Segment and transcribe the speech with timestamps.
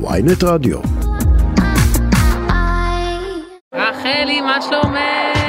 [0.00, 0.78] ויינט רדיו.
[3.74, 4.96] רחלי, מה שלומך?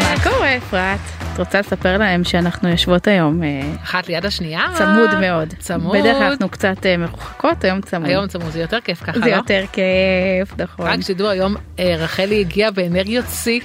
[0.01, 1.14] מה קורה אפרת?
[1.35, 4.61] את רוצה לספר להם שאנחנו יושבות היום אה, אחת ליד השנייה?
[4.77, 5.53] צמוד מאוד.
[5.59, 5.97] צמוד.
[5.97, 8.09] בדרך כלל אנחנו קצת אה, מרוחקות, היום צמוד.
[8.09, 9.35] היום צמוד זה יותר כיף ככה, זה לא?
[9.35, 10.87] יותר כיף, נכון.
[10.87, 13.59] רק שתדעו היום אה, רחלי הגיעה באנרגיות שיא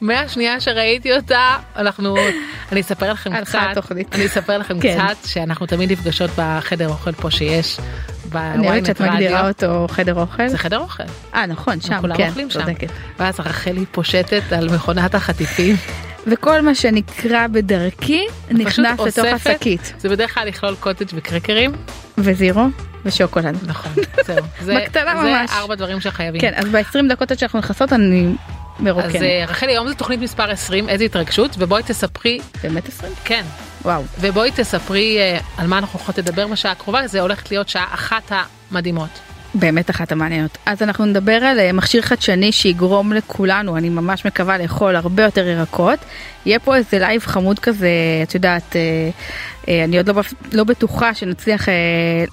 [0.00, 2.16] מהשנייה שראיתי אותה אנחנו
[2.72, 3.58] אני אספר לכם קצת.
[4.12, 4.98] אני אספר לכם כן.
[4.98, 7.78] קצת שאנחנו תמיד נפגשות בחדר אוכל פה שיש
[8.34, 9.48] אני אוהבת שאת מגדירה.
[9.48, 10.48] אותו חדר אוכל.
[10.48, 11.02] זה חדר אוכל
[11.34, 12.30] אה נכון, שם, כן.
[12.48, 12.88] צודקת.
[13.18, 15.76] ואז רחלי פושטת על מכונת החטיפים
[16.26, 19.26] וכל מה שנקרא בדרכי נכנס לתוך.
[19.26, 19.94] השקית.
[19.98, 21.72] זה בדרך כלל לכלול קוטג' וקרקרים
[22.18, 22.66] וזירו
[23.04, 23.56] ושוקולד.
[23.66, 23.92] נכון
[24.24, 25.50] זהו זה בקטנה זה ממש.
[25.50, 26.40] ארבע דברים שחייבים.
[26.40, 28.26] כן, אז ב-20 דקות עד שאנחנו נכנסות אני
[28.78, 29.22] אז מרוקנת.
[29.22, 33.12] אה, רחלי היום זו תוכנית מספר 20 איזה התרגשות ובואי תספרי באמת 20?
[33.24, 33.44] כן
[33.82, 34.02] וואו.
[34.20, 38.32] ובואי תספרי אה, על מה אנחנו הולכות לדבר בשעה הקרובה זה הולכת להיות שעה אחת
[38.70, 39.31] המדהימות.
[39.54, 40.58] באמת אחת המעניינות.
[40.66, 45.46] אז אנחנו נדבר על אה, מכשיר חדשני שיגרום לכולנו, אני ממש מקווה לאכול הרבה יותר
[45.48, 45.98] ירקות.
[46.46, 47.88] יהיה פה איזה live חמוד כזה,
[48.22, 49.10] את יודעת, אה,
[49.68, 51.74] אני עוד לא, לא בטוחה שנצליח אה,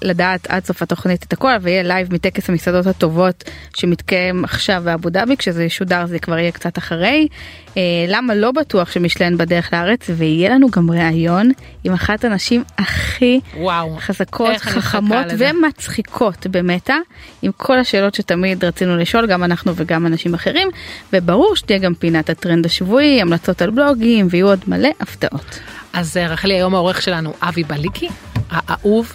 [0.02, 3.44] לדעת עד סוף התוכנית את הכל, אבל יהיה live מטקס המסעדות הטובות
[3.76, 7.28] שמתקיים עכשיו באבו דאבי, כשזה ישודר זה כבר יהיה קצת אחרי.
[7.76, 11.50] אה, למה לא בטוח שמשלן בדרך לארץ, ויהיה לנו גם ראיון
[11.84, 13.96] עם אחת הנשים הכי וואו.
[13.98, 15.26] חזקות, חכמות.
[15.38, 16.96] ומצחיקות במטא,
[17.42, 20.68] עם כל השאלות שתמיד רצינו לשאול, גם אנחנו וגם אנשים אחרים,
[21.12, 25.60] וברור שתהיה גם פינת הטרנד השבועי, המלצות על בלוגים, ויהיו עוד מלא הפתעות.
[25.92, 28.08] אז אה, רחלי היום העורך שלנו אבי בליקי
[28.50, 29.12] האהוב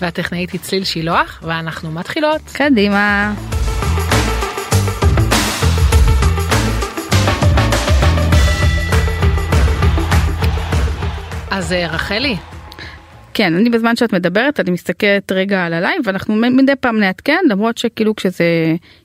[0.00, 2.40] והטכנאית היא צליל שילוח ואנחנו מתחילות.
[2.52, 3.34] קדימה.
[11.50, 12.36] אז אה, רחלי
[13.34, 17.38] כן, אני בזמן שאת מדברת, אני מסתכלת רגע על ה live, ואנחנו מדי פעם נעדכן,
[17.48, 18.44] למרות שכאילו כשזה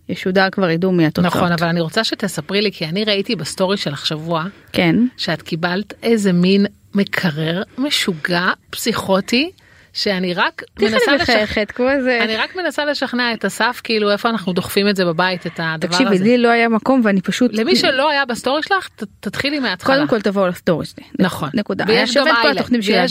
[0.10, 1.36] ישודר כבר ידעו מי התוצאות.
[1.36, 4.96] נכון אבל אני רוצה שתספרי לי כי אני ראיתי ב story שלך שבוע כן.
[5.18, 9.52] שאת קיבלת איזה מין מקרר משוגע פסיכוטי
[9.94, 10.96] שאני רק מנסה.
[11.22, 12.20] מחייכת, כמו איזה...
[12.24, 15.88] אני רק מנסה לשכנע את אסף כאילו איפה אנחנו דוחפים את זה בבית את הדבר
[15.88, 16.24] תקשיבי, הזה.
[16.24, 17.52] לי לא היה מקום ואני פשוט...
[17.54, 19.96] למי שלא היה ב story שלך ת- תתחילי מההתחלה.
[19.96, 21.04] קודם כל תבואו ל story שלי.
[21.20, 21.50] נכון.
[21.54, 21.86] נקודה.
[21.88, 22.18] ויש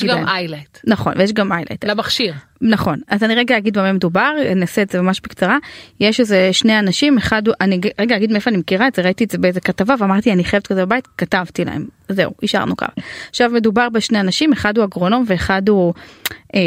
[0.05, 0.29] גם.
[0.29, 0.79] איילייט.
[0.87, 1.85] נכון, ויש גם איילייט.
[1.85, 2.35] למכשיר.
[2.63, 5.57] נכון, אז אני רגע אגיד במה מדובר, נעשה את זה ממש בקצרה.
[6.01, 9.31] יש איזה שני אנשים, אחד אני רגע אגיד מאיפה אני מכירה את זה, ראיתי את
[9.31, 11.87] זה באיזה כתבה ואמרתי אני חייבת כזה בבית, כתבתי להם.
[12.09, 12.87] זהו, השארנו קו.
[13.31, 15.95] עכשיו מדובר בשני אנשים, אחד הוא אגרונום ואחד הוא
[16.55, 16.61] אה,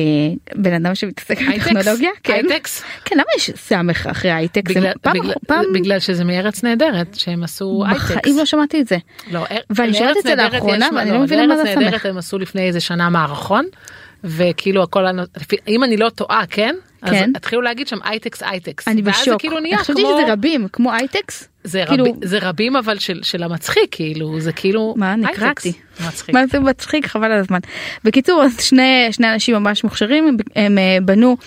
[0.55, 1.37] בן אדם שמתעסק?
[1.41, 2.09] בטכנולוגיה.
[2.23, 2.33] כן.
[2.33, 2.83] הייטקס?
[3.05, 4.71] כן, למה יש סמך אחרי הייטקס?
[4.71, 8.11] בגלל- פעם, בגלל- פעם, בגלל שזה מארץ נהדרת שהם עשו הייטקס.
[8.11, 8.97] בחיים לא שמעתי את זה.
[9.31, 12.05] לא, ואני שואלת את זה לאחרונה, ואני לא מבינה מה זה הסמך.
[12.05, 13.65] הם עשו לפני איזה שנה מערכון
[14.23, 15.05] וכאילו הכל
[15.37, 17.31] לפי- אם אני לא טועה כן אז כן.
[17.35, 18.87] התחילו להגיד שם הייטקס הייטקס.
[18.87, 19.41] אני ואז זה בשוק.
[19.41, 21.47] כאילו נהיה אני חשבתי כמו שזה רבים, כמו הייטקס.
[21.63, 25.15] זה כאילו- רבי- זה רבים אבל של של המצחיק כאילו זה כאילו מה.
[25.15, 25.73] נקרעתי.
[26.07, 26.35] מצחיק.
[26.35, 27.59] מה זה מצחיק חבל על הזמן.
[28.03, 31.37] בקיצור אז שני שני אנשים ממש מוכשרים הם, הם אה, בנו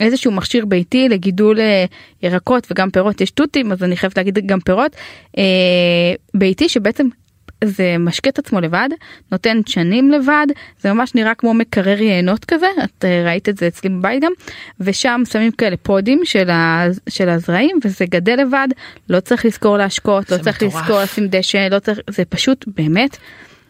[0.00, 1.84] איזשהו מכשיר ביתי לגידול אה,
[2.22, 4.96] ירקות וגם פירות יש תותים אז אני חייבת להגיד גם פירות
[5.38, 5.42] אה,
[6.34, 7.06] ביתי שבעצם.
[7.64, 8.88] זה משקה את עצמו לבד
[9.32, 10.46] נותן דשנים לבד
[10.80, 14.32] זה ממש נראה כמו מקרר יינות כזה את אה, ראית את זה אצלי בבית גם
[14.80, 18.68] ושם שמים כאלה פודים של, ה, של הזרעים וזה גדל לבד
[19.08, 20.82] לא צריך לזכור להשקות לא צריך מטורף.
[20.82, 23.16] לזכור לשים דשא לא צריך זה פשוט באמת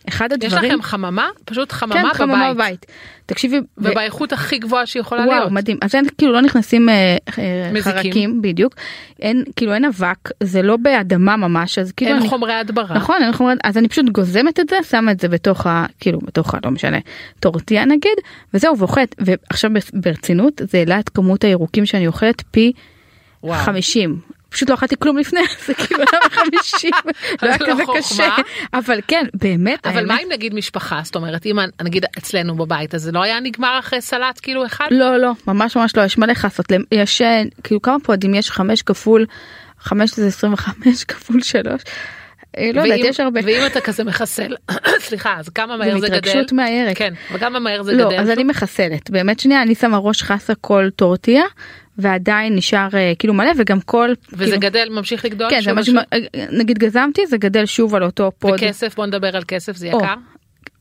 [0.09, 2.54] אחד יש הדברים לכם חממה פשוט כן, חממה חממה בבית.
[2.54, 2.87] בבית.
[3.26, 5.53] תקשיבי, ו- ובאיכות הכי גבוהה שיכולה וואו להיות.
[5.53, 7.92] מדהים אז אין כאילו לא נכנסים אה, אה, מזיקים.
[7.92, 8.75] חרקים בדיוק
[9.20, 12.97] אין כאילו אין אבק זה לא באדמה ממש אז כאילו אין אני, חומרי הדברה.
[12.97, 16.19] נכון אין חומרי אז אני פשוט גוזמת את זה שמה את זה בתוך ה כאילו
[16.19, 16.98] בתוך ה לא משנה
[17.41, 18.19] טורטיה נגיד
[18.54, 22.72] וזהו ואוכלת ועכשיו ברצינות זה העלה את כמות הירוקים שאני אוכלת פי
[23.42, 23.59] וואו.
[23.59, 24.34] 50.
[24.54, 26.91] פשוט לא אכלתי כלום לפני זה כאילו היה בחמישים
[27.42, 27.82] לא היה לא כזה.
[27.97, 28.34] קשה
[28.75, 33.03] אבל כן באמת אבל מה אם נגיד משפחה זאת אומרת אם נגיד אצלנו בבית אז
[33.03, 34.87] זה לא היה נגמר אחרי סלט כאילו אחד?
[34.91, 37.22] לא לא ממש ממש לא יש מלא חסות יש
[37.65, 39.27] כאילו כמה פודים יש חמש כפול
[39.80, 41.83] חמש זה 25 כפול שלוש.
[42.59, 43.41] אה, לא יודעת ואם- יש הרבה.
[43.45, 44.54] ואם אתה כזה מחסל
[45.06, 46.16] סליחה אז כמה מהר זה גדל?
[46.16, 46.97] התרגשות מהערת.
[46.97, 48.18] כן וכמה מהר זה לא גדל?
[48.21, 51.42] אז אני מחסלת באמת שנייה אני שמה ראש חסה כל טורטיה
[51.98, 55.50] ועדיין נשאר אה, כאילו מלא וגם כל וזה כאילו, גדל ממשיך לגדול?
[55.50, 55.96] כן זה מה ושוב?
[56.52, 59.98] נגיד גזמתי זה גדל שוב על אותו פוד וכסף בוא נדבר על כסף זה או,
[59.98, 60.14] יקר?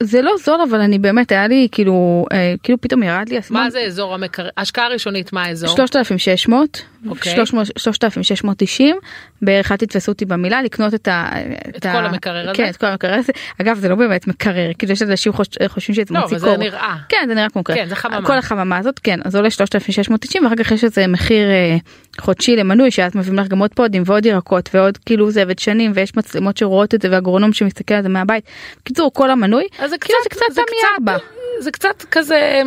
[0.04, 3.42] זה לא זול אבל אני באמת היה לי כאילו אה, כאילו פתאום ירד לי מה
[3.66, 4.50] הזמן זה אזור המקרר?
[4.58, 5.76] השקעה ראשונית מה האזור?
[5.76, 7.36] 3600 אוקיי.
[7.36, 8.96] 300 3690
[9.42, 11.30] בערך אל תתפסו אותי במילה לקנות את ה...
[11.78, 12.58] את כל המקרר הזה?
[12.58, 13.32] כן את כל המקרר הזה
[13.62, 16.52] אגב זה לא באמת מקרר כאילו יש אנשים חוש- חושבים שזה לא, מוציא אבל קור.
[16.58, 16.96] זה נראה.
[17.10, 17.76] כן זה נראה כמו מקרר.
[17.76, 18.26] כן, זה חממה.
[18.28, 21.78] כל החממה הזאת כן אז עולה 3690 ואחר כך יש איזה מחיר אה,
[22.20, 26.16] חודשי למנוי שאז מביאים לך גם עוד פודים ועוד ירקות ועוד כאילו זה ודשנים ויש
[26.18, 28.44] מצלמות שרואות את זה והגרונום שמסתכל על זה מהבית.
[28.82, 31.18] בקיצור כל המנוי אז זה כאילו, קצת, זה קצת תמי ארבע.
[31.60, 32.62] זה קצת כזה,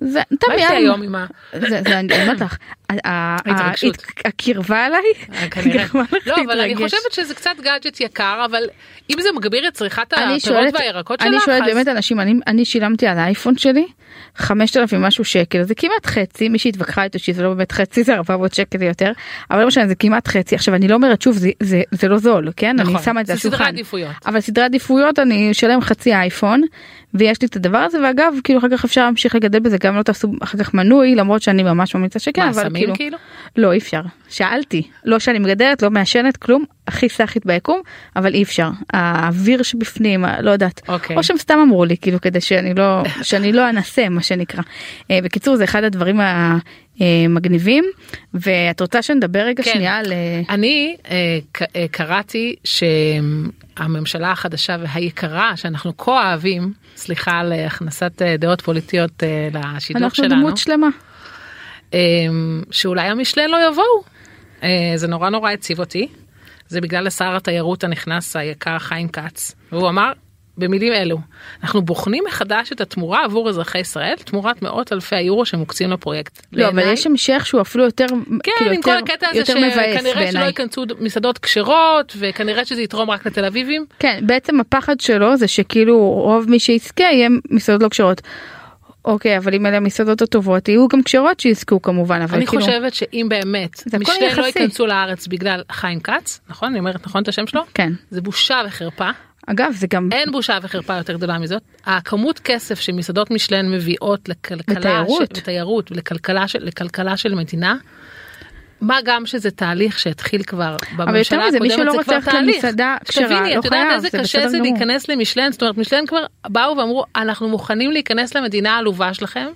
[0.00, 0.76] זה מה תמי יש לי.
[0.76, 1.26] היום עם ה...
[1.52, 2.56] זה זה אני אומרת לך
[5.42, 5.68] הקרבה.
[5.72, 6.76] גרמה לך לא, אבל אני.
[6.76, 8.62] חושבת שזה קצת גאדג'ט יקר, אבל
[9.10, 12.20] אם זה מגביר את צריכת אני הפירות שואלת, והירקות אני שלך, שואלת אז- באמת אנשים,
[12.20, 13.86] אני, אני שילמתי על האייפון שלי
[14.36, 18.54] 5,000 משהו שקל, זה כמעט חצי, מי שהתווכחה איתו שזה לא באמת חצי זה 400
[18.54, 19.12] שקל יותר,
[19.50, 22.18] אבל לא משנה זה כמעט חצי, עכשיו אני לא אומרת שוב זה, זה, זה לא
[22.18, 22.76] זול, כן?
[22.78, 23.64] נכון, אני שמה את זה על השולחן.
[23.64, 24.10] עדיפויות.
[24.26, 26.62] אבל סדרי עדיפויות אני אשלם חצי אייפון
[27.14, 30.02] ויש לי את הדבר הזה ואגב כאילו אחר כך אפשר להמשיך לגדל בזה גם לא
[30.02, 33.18] תעשו אחר כך מנוי למרות שאני ממש ממליצה שכן מה, אבל כאילו כאילו?
[33.56, 34.00] לא אי אפשר.
[34.28, 34.82] שאלתי.
[35.04, 37.80] לא שאני מגדלת לא מעשנת כלום הכי סאחית ביקום
[38.16, 41.16] אבל אי אפשר האוויר שבפנים לא יודעת אוקיי.
[41.16, 44.62] או שהם סתם אמרו לי כאילו כדי שאני לא שאני לא אנסה מה שנקרא.
[45.10, 46.20] אה, בקיצור זה אחד הדברים
[47.00, 47.84] המגניבים
[48.34, 49.72] ואת רוצה שנדבר רגע כן.
[49.74, 51.38] שנייה על אה, אני אה,
[51.76, 59.22] אה, קראתי שהממשלה החדשה והיקרה שאנחנו כה אוהבים, סליחה על אה, הכנסת אה, דעות פוליטיות
[59.22, 60.88] אה, לשידור אנחנו שלנו, דמות שלמה.
[61.94, 61.98] אה,
[62.70, 64.02] שאולי המשלן לא יבואו.
[64.62, 66.08] אה, זה נורא נורא הציב אותי.
[66.70, 70.12] זה בגלל שר התיירות הנכנס היקר חיים כץ והוא אמר
[70.58, 71.18] במילים אלו
[71.62, 76.46] אנחנו בוחנים מחדש את התמורה עבור אזרחי ישראל תמורת מאות אלפי היורו שמוקצים לפרויקט.
[76.52, 78.06] לא אבל בעיניי- יש המשך שהוא אפילו יותר
[78.42, 80.38] כן, כאילו עם כל הקטע הזה שכנראה שלא.
[80.40, 83.86] ייכנסו מסעדות כשרות וכנראה שזה יתרום רק לתל אביבים.
[83.98, 88.22] כן, בעצם הפחד שלו זה שכאילו רוב מי שיזכה יהיה מסעדות לא כשרות.
[89.04, 92.62] אוקיי, אבל אם אלה המסעדות הטובות יהיו גם כשרות שיזכו כמובן, אבל אני כאילו...
[92.62, 94.46] חושבת שאם באמת משלן לא.
[94.46, 96.68] ייכנסו לארץ בגלל חיים כץ, נכון?
[96.68, 97.62] אני אומרת נכון את השם שלו?
[97.74, 97.92] כן.
[98.10, 99.10] זה בושה וחרפה.
[99.46, 100.08] אגב, זה גם...
[100.12, 101.62] אין בושה וחרפה יותר גדולה מזאת.
[101.86, 105.86] הכמות כסף שמסעדות משלן מביאות לכלכלה, ותיירות.
[105.86, 105.92] ש...
[105.92, 107.76] ולכלכלה של, לכלכלה של מדינה.
[108.80, 112.64] מה גם שזה תהליך שהתחיל כבר בממשלה הקודמת זה רוצה כבר ללכת תהליך.
[112.64, 114.58] לא את יודעת איזה זה קשה זה.
[114.58, 119.46] להיכנס למשלן, זאת אומרת משלן כבר באו ואמרו אנחנו מוכנים להיכנס למדינה העלובה שלכם.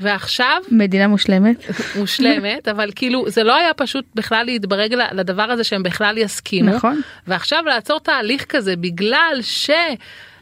[0.00, 1.64] ועכשיו מדינה מושלמת.
[1.98, 7.00] מושלמת אבל כאילו זה לא היה פשוט בכלל להתברג לדבר הזה שהם בכלל יסכימו נכון.
[7.26, 9.38] ועכשיו לעצור תהליך כזה בגלל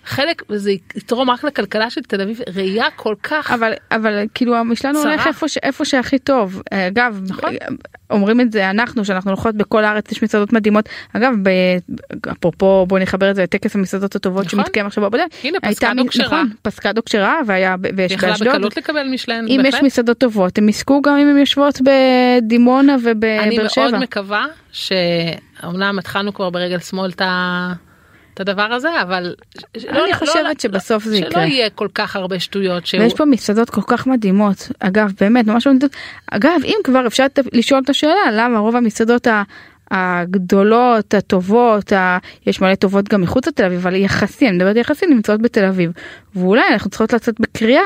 [0.06, 4.96] שחלק זה יתרום רק לכלכלה של תל אביב ראייה כל כך אבל אבל כאילו המשלן.
[4.96, 7.54] הולך איפה ש- איפה שהכי טוב אגב נכון.
[8.10, 11.50] אומרים את זה אנחנו שאנחנו הולכות בכל הארץ יש מסעדות מדהימות אגב ב-
[12.32, 14.58] אפרופו בוא נחבר את זה לטקס המסעדות הטובות נכון.
[14.60, 16.26] שמתקיים עכשיו בעבודה הנה, פסקדו כשרה.
[16.26, 19.82] נכון, פסקדו כשרה והיה ב- ויש יכלה באשדוד בקלות לקבל משלן אם יש בהחלט.
[19.82, 21.78] מסעדות טובות הם יזכו גם אם הם יושבות
[22.42, 23.98] בדימונה אני ובבאר מאוד שבע.
[23.98, 27.72] מקווה שאומנם התחלנו כבר ברגל שמאל את ה...
[28.36, 29.34] את הדבר הזה אבל
[29.92, 31.46] לא- אני לא- חושבת לא- שבסוף זה שלא יקרה.
[31.46, 35.66] יהיה כל כך הרבה שטויות שהוא ויש פה מסעדות כל כך מדהימות אגב באמת ממש
[35.66, 35.96] מדהימות
[36.30, 39.42] אגב אם כבר אפשר לשאול את השאלה למה רוב המסעדות ה-
[39.90, 42.18] הגדולות הטובות ה...
[42.46, 45.90] יש מלא טובות גם מחוץ לתל אביב אבל יחסי אני מדברת יחסי נמצאות בתל אביב
[46.34, 47.82] ואולי אנחנו צריכות לצאת בקריאה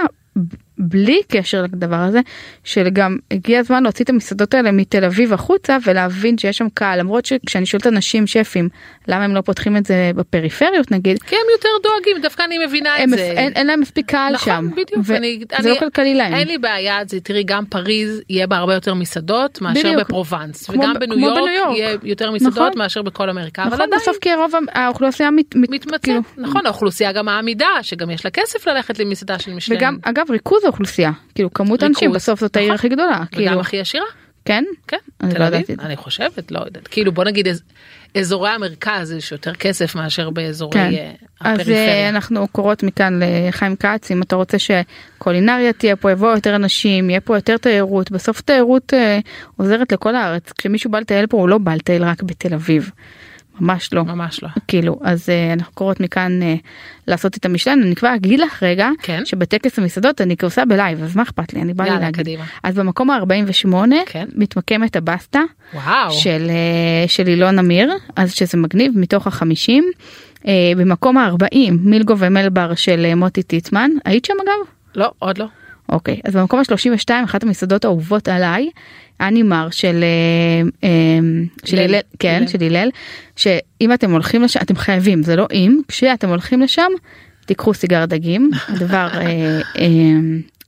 [0.80, 2.20] בלי קשר לדבר הזה
[2.64, 6.98] של גם הגיע הזמן להוציא את המסעדות האלה מתל אביב החוצה ולהבין שיש שם קהל
[6.98, 8.68] למרות שכשאני שואלת אנשים שפים
[9.08, 13.04] למה הם לא פותחים את זה בפריפריות נגיד כי הם יותר דואגים דווקא אני מבינה
[13.04, 13.16] את זה.
[13.16, 15.04] אין, אין להם מספיק קהל נכון, שם בדיוק.
[15.04, 16.34] ו- אני- זה אני- לא כלכלי להם.
[16.34, 20.00] אין לי בעיה, זה תראי גם פריז יהיה בה הרבה יותר מסעדות מאשר בדיוק.
[20.00, 21.76] בפרובנס, כמו וגם בניו יורק בניו יורק.
[21.78, 22.72] יהיה יותר מסעדות נכון.
[22.78, 26.66] מאשר בכל אמריקה, אבל נכון עדיין בסוף כי רוב האוכלוסייה מת, מת, מתמצאת, כאילו, נכון
[26.66, 31.12] האוכלוסייה גם העמידה שגם יש לה כסף ללכת למסעדה של משלן, וגם אגב ריכוז האוכלוסייה
[31.34, 32.74] כאילו כמות אנשים בסוף זאת העיר נכון.
[32.74, 34.04] הכי גדולה כאילו הכי עשירה,
[34.44, 35.80] כן כן, אני תל לא אביב.
[35.80, 37.62] אני חושבת, לא יודעת, כאילו בוא נגיד אז-
[38.14, 40.92] אזורי המרכז יש יותר כסף מאשר באזורי כן.
[40.92, 41.10] אה,
[41.40, 42.08] אז אה, הפריפריה.
[42.08, 47.20] אנחנו קוראות מכאן לחיים כץ אם אתה רוצה שקולינריה תהיה פה יבואו יותר אנשים יהיה
[47.20, 49.18] פה יותר תיירות בסוף תיירות אה,
[49.56, 52.90] עוזרת לכל הארץ כשמישהו בא לטייל פה הוא לא בא לטייל רק בתל אביב.
[53.60, 54.04] ממש לא.
[54.04, 54.48] ממש לא.
[54.68, 56.44] כאילו אז uh, אנחנו קוראות מכאן uh,
[57.08, 59.22] לעשות את המשלן אני כבר אגיד לך רגע כן.
[59.24, 62.20] שבטקס המסעדות אני עושה בלייב אז מה אכפת לי אני באה לי להגיד.
[62.20, 62.44] קדימה.
[62.62, 63.74] אז במקום ה-48
[64.06, 64.26] כן.
[64.34, 65.40] מתמקמת הבסטה
[65.74, 69.90] וואו, של אה, של אילון אמיר אז שזה מגניב מתוך החמישים.
[70.46, 74.70] אה, במקום ה-40 מילגו ומלבר של אה, מוטי טיטמן היית שם אגב?
[74.94, 75.46] לא, עוד לא.
[75.92, 78.70] אוקיי אז במקום ה-32 אחת המסעדות האהובות עליי
[79.20, 80.88] אנימר של אה, אה,
[81.64, 82.00] של הלל.
[82.18, 82.44] כן.
[82.48, 82.88] של הלל
[83.36, 86.90] שאם אתם הולכים לשם אתם חייבים זה לא אם כשאתם הולכים לשם
[87.46, 89.60] תיקחו סיגר דגים הדבר אה,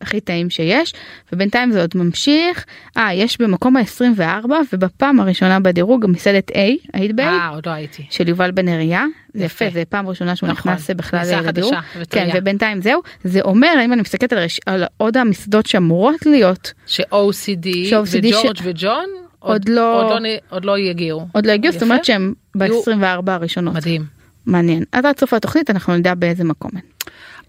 [0.02, 0.92] הכי טעים שיש
[1.32, 2.64] ובינתיים זה עוד ממשיך
[2.97, 6.54] אה יש במקום ה-24 ובפעם הראשונה בדירוג מסעדת A
[6.92, 8.06] היית ב אה, עוד לא הייתי.
[8.11, 9.04] של יובל בן אריה
[9.35, 9.75] זה יפה יפה.
[9.75, 11.75] זה פעם ראשונה שהוא נכון, נכנס בכלל לדירוג
[12.11, 12.28] כן.
[12.35, 14.61] ובינתיים זהו זה אומר אם אני מסתכלת על, הרש...
[14.66, 19.04] על עוד המסעדות שאמורות להיות ש-OCD ש-OCD ש- וג'ורג' וג'ון
[19.38, 21.26] עוד לא- עוד לא, עוד לא יגיעו.
[21.32, 21.82] עוד לא הגיעו זאת.
[21.82, 24.04] אומרת שהם יהיו- ב-24 הראשונות מדהים.
[24.47, 26.71] מעניין אז עד סוף התוכנית אנחנו נדע באיזה מקום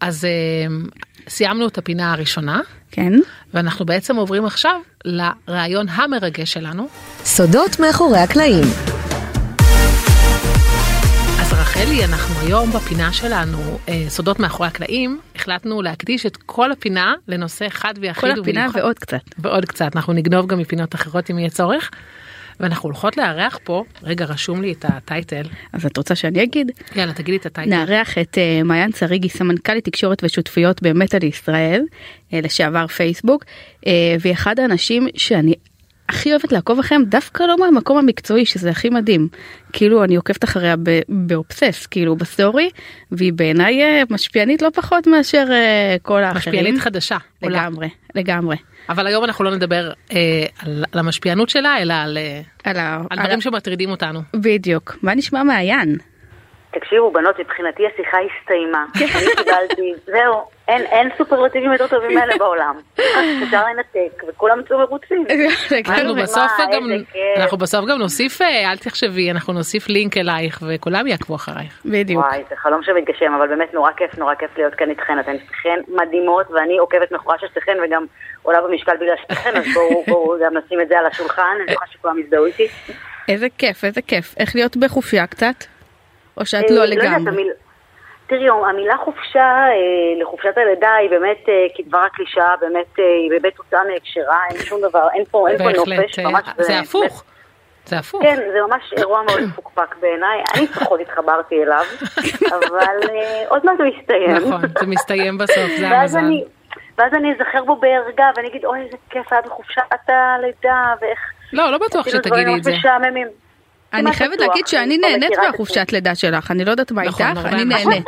[0.01, 0.31] אז אה,
[1.27, 2.62] סיימנו את הפינה הראשונה
[2.92, 3.13] כן
[3.53, 6.88] ואנחנו בעצם עוברים עכשיו לראיון המרגש שלנו.
[7.24, 8.63] סודות מאחורי הקלעים.
[11.42, 13.58] אז רחלי אנחנו היום בפינה שלנו
[13.89, 18.80] אה, סודות מאחורי הקלעים החלטנו להקדיש את כל הפינה לנושא אחד ויחיד כל הפינה ומיוחד.
[18.80, 21.92] ועוד קצת ועוד קצת אנחנו נגנוב גם מפינות אחרות אם יהיה צורך.
[22.60, 25.43] ואנחנו הולכות לארח פה רגע רשום לי את ה title
[25.74, 27.69] אז את רוצה שאני אגיד יאללה תגידי את ה title.
[27.69, 31.83] נארח את אה, מעיין צריגי סמנכ"לית תקשורת ושותפויות במטא לישראל
[32.33, 33.45] אה, לשעבר פייסבוק
[33.88, 35.53] אה, והיא אחד האנשים שאני
[36.10, 39.27] הכי אוהבת לעקוב אחריהם דווקא לא מהמקום המקצועי שזה הכי מדהים
[39.74, 40.75] כאילו אני עוקבת אחריה
[41.10, 42.69] ב obsess כאילו ב story
[43.12, 46.55] והיא בעיניי משפיענית לא פחות מאשר אה, כל האחרים.
[46.55, 47.17] משפיענית חדשה.
[47.41, 47.62] עולה.
[47.62, 48.55] לגמרי לגמרי.
[48.89, 52.77] אבל היום אנחנו לא נדבר אה, על, על המשפיענות שלה אלא על, אה, על.
[52.77, 53.41] על על דברים ה...
[53.41, 54.21] שמטרידים אותנו.
[54.33, 55.97] בדיוק מה נשמע מעיין.
[56.74, 58.86] תקשיבו, בנות, מבחינתי השיחה הסתיימה.
[59.18, 62.75] אני קיבלתי, זהו, אין, אין סופרלטיבים יותר טובים מאלה בעולם.
[63.44, 65.25] אפשר לנתק, וכולם יצאו מרוצים.
[65.88, 66.22] אנחנו לגמרי.
[66.22, 66.84] בסוף גם.
[67.38, 71.82] אנחנו בסוף גם נוסיף אה, אל תחשבי אנחנו נוסיף לינק אלייך וכולם יעקבו אחרייך.
[71.86, 72.25] בדיוק.
[72.25, 75.20] וואי, זה חלום שמתגשם, אבל באמת נורא כיף, נורא כיף להיות כאן איתכן.
[75.20, 78.06] אתן שתיכן מדהימות, ואני עוקבת מכורה של שתיכן, וגם
[78.42, 81.86] עולה במשקל בגלל שתיכן, אז בואו בואו גם נשים את זה על השולחן, אני בטוחה
[81.92, 82.68] שכולם יזדהו איתי.
[83.30, 85.73] איזה כיף איזה כיף איך להיות בחופיה קצת.
[86.37, 87.49] או שאת אה, לא יודעת, לגמרי.
[88.27, 93.79] תראי, המילה חופשה אה, לחופשת הלידה היא באמת אה, כדבר הקלישאה, באמת היא באמת הוצאה
[93.93, 97.23] מהקשרה, אין שום דבר, אין פה אין פה נופש, ממש זה הפוך.
[97.85, 98.21] זה הפוך.
[98.21, 101.85] כן, זה ממש אירוע מאוד מפוקפק בעיניי, אני פחות התחברתי אליו,
[102.55, 102.97] אבל
[103.47, 104.31] עוד מעט הוא יסתיים.
[104.31, 106.19] נכון זה מסתיים בסוף זה המזל.
[106.97, 111.19] ואז אני אזכר בו בערגה, ואני אגיד, אוי, איזה כיף היה בחופשת הלידה, ואיך
[111.53, 112.71] לא לא בטוח שתגידי את זה.
[112.71, 113.27] משעממים.
[113.93, 117.62] אני חייבת להגיד שאני נהנית מהחופשת לידה שלך אני לא יודעת מה נכון, איתך אני
[117.63, 117.89] אנשים.
[117.89, 118.05] נהנית.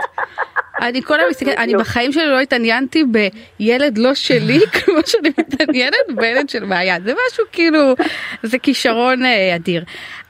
[0.81, 1.75] אני כל היום מסתכלת אני.
[1.75, 3.03] בחיים שלי לא התעניינתי
[3.59, 7.95] בילד לא שלי כמו שאני מתעניינת בילד של מעיין זה משהו כאילו
[8.43, 9.83] זה כישרון אה, אדיר.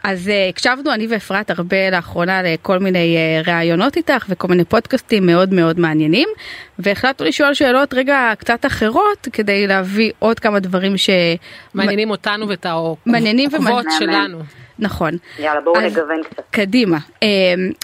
[0.03, 5.25] אז אה, הקשבנו אני ואפרת הרבה לאחרונה לכל מיני אה, ראיונות איתך וכל מיני פודקאסטים
[5.25, 6.29] מאוד מאוד מעניינים
[6.79, 11.09] והחלטנו לשאול שאלות רגע קצת אחרות כדי להביא עוד כמה דברים ש...
[11.74, 12.65] מעניינים אותנו ואת
[13.05, 13.85] מעניינים העוקבות.
[14.00, 14.39] שלנו.
[14.79, 15.12] נכון.
[15.39, 16.44] יאללה, בואו נגוון קצת.
[16.51, 16.98] קדימה.
[17.22, 17.27] אמ,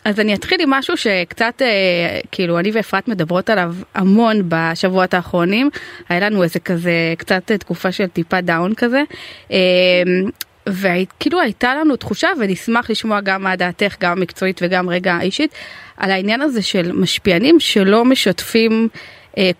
[0.05, 5.69] אז אני אתחיל עם משהו שקצת, אה, כאילו, אני ואפרת מדברות עליו המון בשבועות האחרונים.
[6.09, 9.03] היה לנו איזה כזה, קצת תקופה של טיפה דאון כזה.
[9.51, 9.55] אמ,
[10.69, 15.55] וכאילו הייתה לנו תחושה ונשמח לשמוע גם מה דעתך גם מקצועית וגם רגע אישית
[15.97, 18.89] על העניין הזה של משפיענים שלא משתפים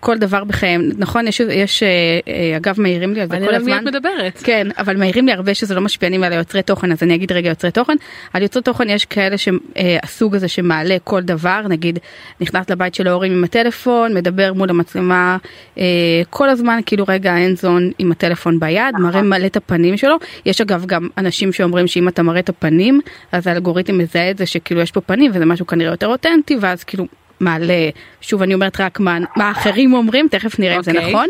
[0.00, 0.90] כל דבר בחייהם.
[0.98, 1.88] נכון יש יש אה,
[2.28, 3.84] אה, אגב מעירים לי על זה כל הזמן.
[3.84, 4.40] מדברת.
[4.44, 7.48] כן אבל מעירים לי הרבה שזה לא משפיענים על היוצרי תוכן אז אני אגיד רגע
[7.48, 7.96] יוצרי תוכן.
[8.32, 11.98] על יוצרי תוכן יש כאלה שהסוג הזה שמעלה כל דבר נגיד
[12.40, 15.36] נכנס לבית של ההורים עם הטלפון מדבר מול המצלמה
[15.78, 15.84] אה,
[16.30, 20.16] כל הזמן כאילו רגע אין זון עם הטלפון ביד מראה מלא את הפנים שלו.
[20.46, 23.00] יש אגב גם אנשים שאומרים שאם אתה מראה את הפנים
[23.32, 26.84] אז האלגוריתם מזהה את זה שכאילו יש פה פנים וזה משהו כנראה יותר אותנטי ואז
[26.84, 27.06] כאילו
[27.42, 27.88] מעלה
[28.20, 31.08] שוב אני אומרת רק מה, מה אחרים אומרים תכף נראה אם זה אוקיי.
[31.12, 31.28] נכון.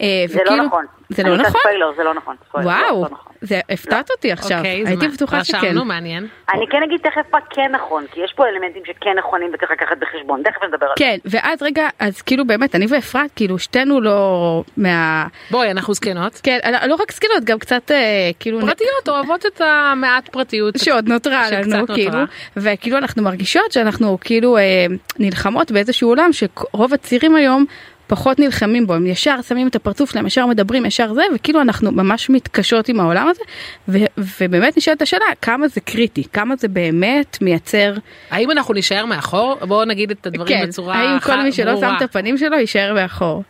[0.00, 0.84] אה, זה לא וכאילו- נכון.
[1.08, 1.60] זה לא נכון?
[1.60, 2.36] ספיילר, זה לא נכון.
[2.48, 3.32] ספיילר, וואו, לא נכון.
[3.40, 5.08] זה הפתעת אותי עכשיו, אוקיי, הייתי?
[5.08, 5.56] בטוחה שכן.
[5.56, 6.26] רשמנו מעניין.
[6.54, 9.96] אני כן אגיד תכף מה כן נכון, כי יש פה אלמנטים שכן נכונים וצריך לקחת
[10.00, 11.04] בחשבון, תכף נדבר על זה.
[11.04, 15.26] כן, ואז רגע, אז כאילו באמת, אני ואפרת, כאילו שתינו לא מה...
[15.50, 16.40] בואי אנחנו זקנות.
[16.42, 18.60] כן, לא רק סקילות, גם קצת אה, כאילו...
[18.60, 20.74] פרטיות אוהבות את המעט פרטיות.
[20.84, 21.86] שעוד נותרה לנו.
[21.86, 22.18] כאילו
[22.56, 24.86] וכאילו אנחנו מרגישות שאנחנו כאילו אה,
[25.18, 27.64] נלחמות באיזשהו עולם שרוב הצעירים היום
[28.06, 31.92] פחות נלחמים בו הם ישר שמים את הפרצוף שלהם ישר מדברים ישר זה וכאילו אנחנו
[31.92, 33.42] ממש מתקשות עם העולם הזה
[33.88, 33.98] ו-
[34.40, 37.92] ובאמת נשאלת השאלה כמה זה קריטי כמה זה באמת מייצר
[38.30, 39.54] האם אנחנו נישאר מאחור?
[39.54, 41.96] בואו נגיד את הדברים כן בצורה האם כל מי שלא שם ברורה.
[41.96, 43.42] את הפנים שלו יישאר מאחור.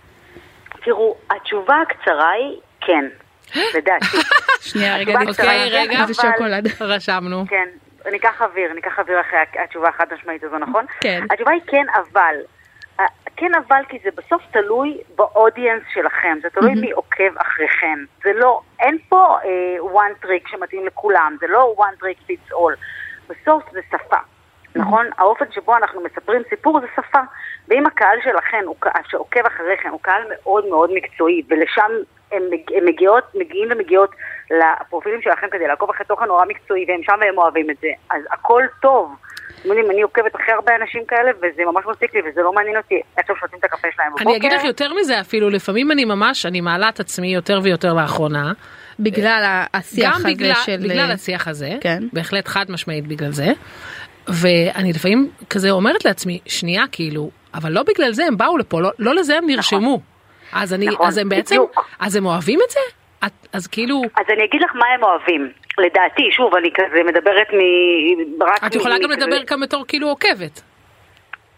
[0.85, 3.05] תראו, התשובה הקצרה היא כן,
[3.75, 4.17] לדעתי.
[4.71, 6.69] שנייה רגע אוקיי, רגע, איזה אבל- שוקולד.
[6.81, 7.45] רשמנו.
[7.49, 7.65] כן,
[8.13, 10.85] ניקח אוויר, ניקח אוויר אחרי התשובה החד משמעית הזו, נכון?
[11.01, 11.25] כן.
[11.31, 12.35] התשובה היא כן, אבל.
[13.01, 17.99] אה, כן, אבל כי זה בסוף תלוי באודיאנס שלכם, זה תלוי מי עוקב אחריכם.
[18.25, 22.77] זה לא, אין פה אה, one trick שמתאים לכולם, זה לא one trick fits all.
[23.29, 24.17] בסוף זה שפה.
[24.77, 25.07] נכון?
[25.19, 27.21] האופן שבו אנחנו מספרים סיפור זה שפה.
[27.69, 28.77] ואם הקהל שלכם, הוא
[29.09, 31.91] שעוקב אחריכם, הוא קהל מאוד מאוד מקצועי, ולשם
[32.33, 32.43] הם,
[32.77, 34.11] הם מגיעות, מגיעים ומגיעות
[34.51, 38.23] לפרופילים שלכם כדי לעקוב אחרי תוכן נורא מקצועי, והם שם והם אוהבים את זה, אז
[38.31, 39.17] הכל טוב.
[39.61, 42.77] אתם יודעים, אני עוקבת אחרי הרבה אנשים כאלה, וזה ממש מציק לי, וזה לא מעניין
[42.77, 44.25] אותי עכשיו שותים את הקפה שלהם בבוקר.
[44.29, 47.93] אני אגיד לך יותר מזה אפילו, לפעמים אני ממש, אני מעלה את עצמי יותר ויותר
[47.93, 48.53] לאחרונה.
[49.01, 50.77] בגלל השיח גם הזה בגלל, של...
[50.77, 52.03] בגלל השיח הזה, כן.
[52.13, 53.53] בהחלט חד משמעית בגלל זה.
[54.29, 58.91] ואני לפעמים כזה אומרת לעצמי, שנייה כאילו, אבל לא בגלל זה הם באו לפה, לא,
[58.99, 60.01] לא לזה הם נרשמו.
[60.53, 61.87] אז אני, נכון, אז הם בעצם, בדיוק.
[62.01, 62.81] אז הם אוהבים את זה?
[63.27, 65.53] את, אז כאילו, אז אני אגיד לך מה הם אוהבים.
[65.79, 67.61] לדעתי, שוב, אני כזה מדברת מ...
[68.43, 70.63] רק את יכולה מ- גם כזה- לדבר גם בתור כאילו עוקבת.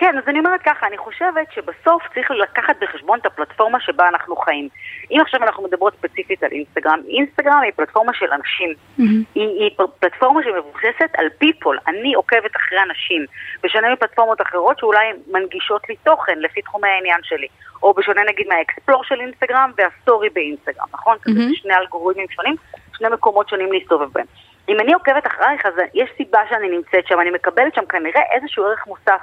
[0.01, 4.37] כן, אז אני אומרת ככה, אני חושבת שבסוף צריך לקחת בחשבון את הפלטפורמה שבה אנחנו
[4.37, 4.69] חיים.
[5.11, 8.75] אם עכשיו אנחנו מדברות ספציפית על אינסטגרם, אינסטגרם היא פלטפורמה של אנשים.
[8.99, 11.77] היא, היא פ- פלטפורמה שמבוססת על people.
[11.87, 13.25] אני עוקבת אחרי אנשים,
[13.63, 17.47] בשונה מפלטפורמות אחרות שאולי מנגישות לי תוכן לפי תחומי העניין שלי.
[17.83, 21.17] או בשונה נגיד מהאקספלור של אינסטגרם והסטורי באינסטגרם, נכון?
[21.17, 21.33] Mm-hmm.
[21.35, 22.57] זה שני אלגוריתמים שונים,
[22.99, 24.27] שני מקומות שונים להסתובב בהם.
[24.69, 28.65] אם אני עוקבת אחרייך, אז יש סיבה שאני נמצאת שם, אני מקבלת שם כנראה איזשהו
[28.65, 29.21] ערך מוסף.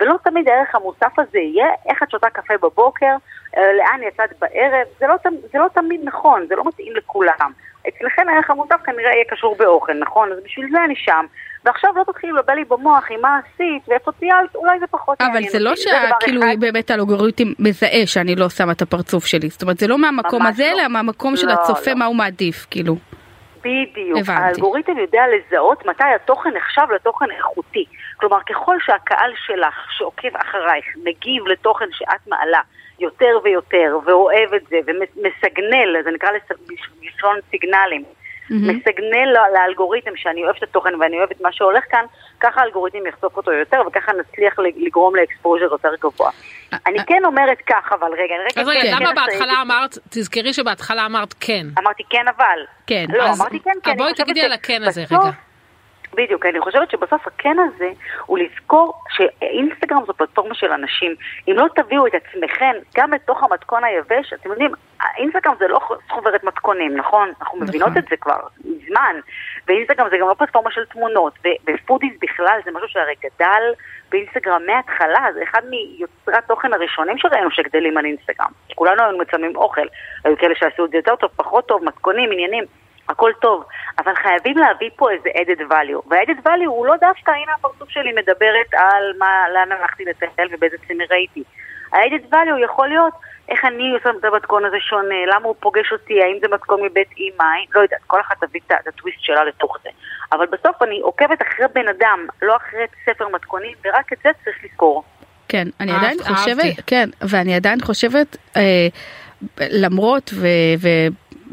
[0.00, 3.14] ולא תמיד הערך המוסף הזה יהיה איך את שותה קפה בבוקר,
[3.56, 5.14] אה, לאן יצאת בערב, זה לא,
[5.52, 7.52] זה לא תמיד נכון, זה לא מתאים לכולם.
[7.88, 10.32] אצלכם הערך המוסף כנראה יהיה קשור באוכל, נכון?
[10.32, 11.26] אז בשביל זה אני שם.
[11.64, 15.30] ועכשיו לא תתחילי לבלבל לי במוח עם מה עשית ואיפה טיילת, אולי זה פחות אבל
[15.32, 16.40] מעניין זה לא שכאילו.
[16.58, 19.48] באמת האלגוריתם מזהה שאני לא שמה את הפרצוף שלי.
[19.48, 20.80] זאת אומרת זה לא מהמקום הזה לא.
[20.80, 21.96] אלא מהמקום של לא, הצופה לא.
[21.98, 22.96] מה הוא מעדיף כאילו.
[23.58, 24.18] בדיוק.
[24.18, 24.32] הבנתי.
[24.42, 27.84] האלגוריתם יודע לזהות מתי התוכן נחשב לתוכן איכותי.
[28.16, 32.60] כלומר, ככל שהקהל שלך שעוקב אחרייך מגיב לתוכן שאת מעלה
[33.00, 36.58] יותר ויותר, ואוהב את זה, ומסגנל, זה נקרא לס-
[37.00, 38.04] בלשון סיגנלים,
[38.50, 42.04] מסגנל ל- לאלגוריתם שאני אוהבת את התוכן ואני אוהבת מה שהולך כאן,
[42.40, 46.30] ככה האלגוריתם יחשוף אותו יותר, וככה נצליח לגרום לאקספוז'ר יותר גבוה.
[46.86, 48.60] אני כן אומרת כך, אבל רגע, אני רגע...
[48.60, 49.12] אז רגע, למה.
[49.14, 51.66] בהתחלה אמרת, תזכרי שבהתחלה אמרת כן.
[51.78, 52.58] אמרתי כן אבל.
[52.86, 53.04] כן.
[53.08, 53.96] לא, אמרתי כן, כן.
[53.96, 55.30] בואי תגידי על הכן הזה רגע.
[56.14, 57.90] בדיוק, אני חושבת שבסוף הכן הזה
[58.26, 61.14] הוא לזכור שאינסטגרם זו פלטפורמה של אנשים.
[61.48, 64.72] אם לא תביאו את עצמכם גם בתוך המתכון היבש, אתם יודעים,
[65.16, 67.32] אינסטגרם זה לא חוברת מתכונים, נכון?
[67.40, 69.16] אנחנו מבינות את זה כבר מזמן.
[69.66, 71.38] ואינסטגרם זה גם לא פלטפורמה של תמונות.
[71.66, 73.62] ופודיס בכלל זה משהו שהרי גדל
[74.10, 78.50] באינסטגרם מההתחלה, זה אחד מיוצרי התוכן הראשונים שראינו שגדלים על אינסטגרם.
[78.74, 79.86] כולנו היינו מצלמים אוכל,
[80.24, 82.64] היו כאלה שעשו את זה יותר טוב, פחות טוב, מתכונים, עניינים.
[83.08, 83.64] הכל טוב,
[83.98, 88.12] אבל חייבים להביא פה איזה added value, וה-added value הוא לא דווקא, הנה הפרצוף שלי
[88.12, 91.42] מדברת על מה, לאן הלכתי לטייל ובאיזה צימר ראיתי.
[91.92, 93.12] ה-added value יכול להיות
[93.48, 97.08] איך אני עושה את המתכון הזה שונה, למה הוא פוגש אותי, האם זה מתכון מבית
[97.16, 97.44] אימא,
[97.74, 99.88] לא יודעת, כל אחת תביא את הטוויסט שלה לתוך זה.
[100.32, 104.56] אבל בסוף אני עוקבת אחרי בן אדם, לא אחרי ספר מתכונים, ורק את זה צריך
[104.64, 105.04] לזכור.
[105.48, 106.82] כן, אני אהבת- עדיין חושבת, אהבתי.
[106.86, 108.86] כן, ואני עדיין חושבת, אה,
[109.60, 110.78] למרות ו-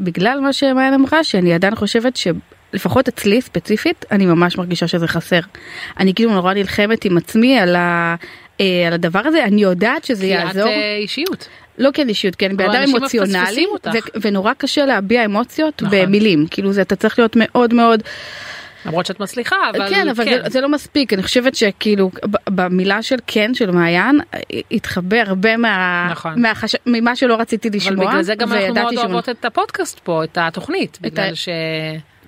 [0.00, 5.40] ובגלל מה שמעיין אמרה, שאני עדיין חושבת שלפחות אצלי ספציפית, אני ממש מרגישה שזה חסר.
[6.00, 8.14] אני כאילו נורא נלחמת עם עצמי על, ה,
[8.60, 10.68] אה, על הדבר הזה, אני יודעת שזה כי את יעזור.
[10.68, 11.48] אה, אישיות.
[11.78, 13.66] לא כאל אישיות, כי אבל אדם אמוציונלי,
[14.20, 15.98] ונורא קשה להביע אמוציות נכון.
[15.98, 18.02] במילים, כאילו זה אתה צריך להיות מאוד מאוד,
[18.86, 22.10] למרות שאת מצליחה, אבל כן, אבל זה, זה לא מספיק, אני חושבת שכאילו
[22.48, 24.20] במילה של כן של מעיין
[24.70, 26.42] התחבר הרבה מה, נכון.
[26.42, 26.76] מהחש...
[26.86, 30.38] ממה שלא רציתי אבל לשמוע, בגלל זה גם אנחנו מאוד אוהבות את הפודקאסט פה, את
[30.40, 31.48] התוכנית, ה- בגלל ש...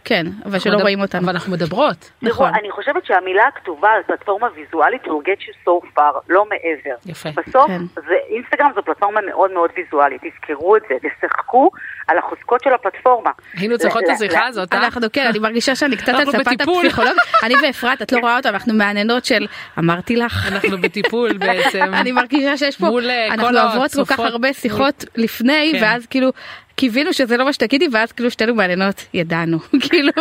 [0.09, 1.25] כן, אבל שלא מדבר- רואים אותנו.
[1.25, 2.11] אבל אנחנו מדברות.
[2.23, 2.55] נכון.
[2.55, 6.97] אני חושבת שהמילה הכתובה על פלטפורמה ויזואלית will get you so far, לא מעבר.
[7.07, 7.29] יפה.
[7.37, 7.81] בסוף, כן.
[7.95, 11.71] זה, אינסטגרם זו פלטפורמה מאוד מאוד ויזואלית, תזכרו את זה, תשחקו
[12.09, 13.31] על החוזקות של הפלטפורמה.
[13.55, 14.79] היינו צריכות את השיחה הזאת, אה?
[14.79, 16.87] אנחנו כן, אני מרגישה שאני קצת על ספת בטיפול.
[16.87, 17.13] הפסיכולוג,
[17.45, 19.47] אני ואפרת, את לא רואה אותה, אנחנו מהנהנות של
[19.79, 20.53] אמרתי לך.
[20.53, 21.95] אנחנו בטיפול בעצם.
[21.95, 24.21] אני מרגישה שיש פה, אה, אנחנו אוהבות כל כך.
[24.21, 25.85] הרבה שיחות לפני, כן.
[25.85, 26.31] ואז כאילו
[26.79, 30.13] קיווינו שזה לא מה שתגידי, ואז כאילו שתינו מעניינות, ידענו, כאילו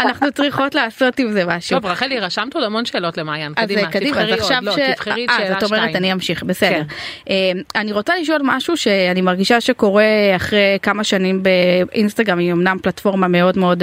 [0.00, 1.80] אנחנו צריכות לעשות עם זה משהו.
[1.80, 4.72] טוב רחלי רשמת עוד המון שאלות למעיין, קדימה, אה, קדימה, תבחרי עוד, לא.
[4.94, 5.96] תבחרי את אה, שאלה זאת אומרת.
[5.96, 6.70] אני אמשיך, בסדר.
[6.70, 6.82] כן.
[7.30, 10.04] אה, אני רוצה לשאול משהו שאני מרגישה שקורה
[10.36, 13.82] אחרי כמה שנים באינסטגרם, היא אמנם פלטפורמה מאוד מאוד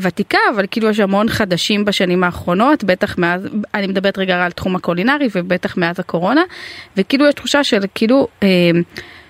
[0.00, 4.76] ותיקה, אבל כאילו יש המון חדשים בשנים האחרונות, בטח מאז, אני מדברת רגע על תחום
[4.76, 6.42] הקולינרי ובטח מאז הקורונה,
[6.96, 8.28] וכאילו יש תחושה של כאילו...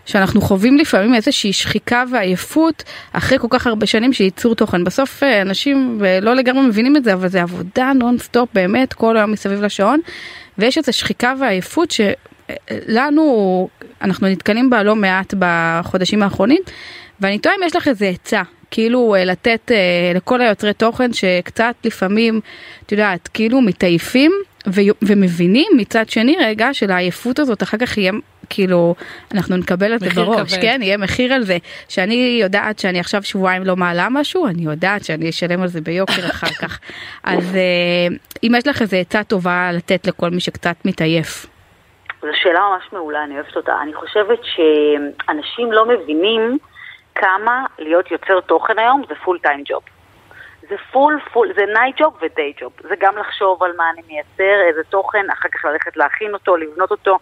[0.06, 4.84] אה, שאנחנו חווים לפעמים איזושהי שחיקה ועייפות אחרי כל כך הרבה שנים של ייצור תוכן.
[4.84, 9.16] בסוף אה, אנשים אה, לא לגמרי מבינים את זה, אבל זה עבודה נונסטופ באמת כל
[9.16, 10.00] היום מסביב לשעון,
[10.58, 13.68] ויש איזו שחיקה ועייפות שלנו,
[14.02, 16.62] אנחנו נתקלים בה לא מעט בחודשים האחרונים,
[17.20, 18.42] ואני תוהה אם יש לך איזה עצה.
[18.70, 22.40] כאילו אה, לתת אה, לכל היוצרי תוכן שקצת לפעמים,
[22.86, 24.32] את יודעת, כאילו מתעייפים
[24.66, 28.12] ו- ומבינים מצד שני רגע של העייפות הזאת אחר כך יהיה
[28.50, 28.94] כאילו
[29.34, 30.62] אנחנו נקבל את זה בראש כבד.
[30.62, 31.56] כן יהיה מחיר על זה
[31.88, 36.26] שאני יודעת שאני עכשיו שבועיים לא מעלה משהו אני יודעת שאני אשלם על זה ביוקר
[36.30, 36.80] אחר כך
[37.24, 41.46] אז אה, אם יש לך איזה עצה טובה לתת לכל מי שקצת מתעייף.
[42.22, 43.72] זו שאלה ממש מעולה, אני אוהבת אותה.
[43.82, 46.58] אני חושבת שאנשים לא מבינים
[47.14, 49.82] כמה להיות יוצר תוכן היום זה פול טיים ג'וב.
[50.68, 52.72] זה full full, זה night job ו day job.
[52.88, 56.90] זה גם לחשוב על מה אני מייצר, איזה תוכן, אחר כך ללכת להכין אותו, לבנות
[56.90, 57.18] אותו.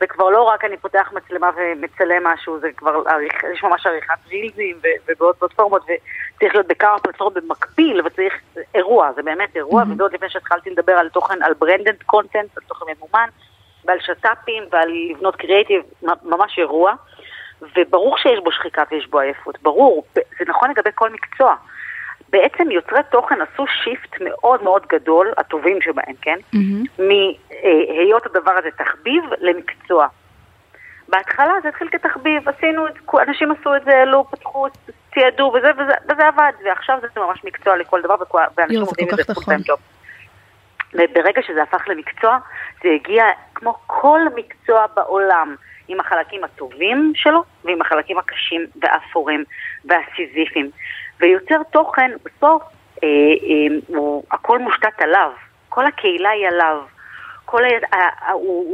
[0.00, 4.18] זה כבר לא רק אני פותח מצלמה ומצלם משהו, זה כבר, עריכה, יש ממש עריכת
[4.28, 4.76] רילזים
[5.08, 8.34] ובעוד פלטפורמות, וצריך להיות בכמה פלטפורמות במקביל, וצריך
[8.74, 9.92] אירוע, זה באמת אירוע, mm-hmm.
[9.92, 13.28] וזה עוד לפני שהתחלתי לדבר על תוכן, על branded content, על תוכן ממומן,
[13.84, 16.92] ועל שת"פים ועל לבנות קריאיטיב, ממש אירוע.
[17.76, 21.54] וברור שיש בו שחיקה ויש בו עייפות, ברור, זה נכון לגבי כל מקצוע.
[22.30, 26.38] בעצם יוצרי תוכן עשו shift מאוד מאוד גדול, הטובים שבהם, כן?
[26.54, 27.02] Mm-hmm.
[27.02, 30.06] מהיות הדבר הזה תחביב למקצוע.
[31.08, 34.66] בהתחלה זה התחיל כתחביב, עשינו את זה, אנשים עשו את זה, העלו, פתחו,
[35.14, 38.14] ציידו וזה, וזה, וזה עבד, ועכשיו זה ממש מקצוע לכל דבר,
[38.56, 39.78] ואנשים עובדים את זה full time job.
[40.94, 42.38] וברגע שזה הפך למקצוע,
[42.82, 45.56] זה הגיע כמו כל מקצוע בעולם,
[45.88, 49.44] עם החלקים הטובים שלו ועם החלקים הקשים והאפורים
[49.84, 50.70] והסיזיפיים.
[51.20, 52.62] ויוצר תוכן, בסוף
[53.04, 55.30] אה, אה, הוא, הכל מושתת עליו,
[55.68, 56.78] כל הקהילה היא עליו.
[57.50, 57.96] כל ה...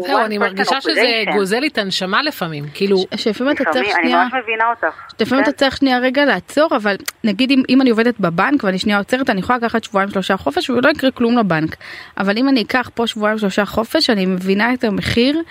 [0.06, 2.96] זהו, אני מרגישה שזה גוזל לי את הנשמה לפעמים, כאילו...
[3.16, 4.22] שלפעמים אתה צריך שנייה...
[4.22, 5.00] אני ממש מבינה אותך.
[5.20, 8.98] לפעמים אתה צריך שנייה רגע לעצור, אבל נגיד אם, אם אני עובדת בבנק ואני שנייה
[8.98, 11.76] עוצרת, אני יכולה לקחת שבועיים שלושה חופש ולא יקרה כלום לבנק.
[12.18, 15.42] אבל אם אני אקח פה שבועיים שלושה חופש, אני מבינה את המחיר.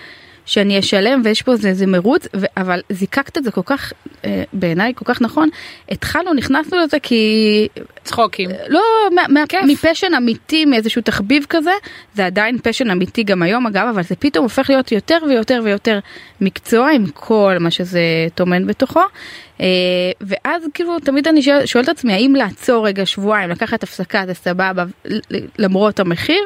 [0.46, 3.92] שאני אשלם ויש פה איזה, איזה מרוץ ו- אבל זיקקת את זה כל כך
[4.24, 5.48] אה, בעיניי כל כך נכון
[5.90, 7.68] התחלנו נכנסנו לזה כי
[8.04, 8.80] צחוקים לא
[9.14, 11.70] מה, מה, מפשן אמיתי מאיזשהו תחביב כזה
[12.14, 15.98] זה עדיין פשן אמיתי גם היום אגב אבל זה פתאום הופך להיות יותר ויותר ויותר
[16.40, 18.00] מקצוע עם כל מה שזה
[18.34, 19.00] טומן בתוכו.
[19.60, 19.66] אה,
[20.20, 24.34] ואז כאילו תמיד אני שואלת שואל את עצמי האם לעצור רגע שבועיים לקחת הפסקה זה
[24.34, 24.84] סבבה
[25.58, 26.44] למרות המחיר.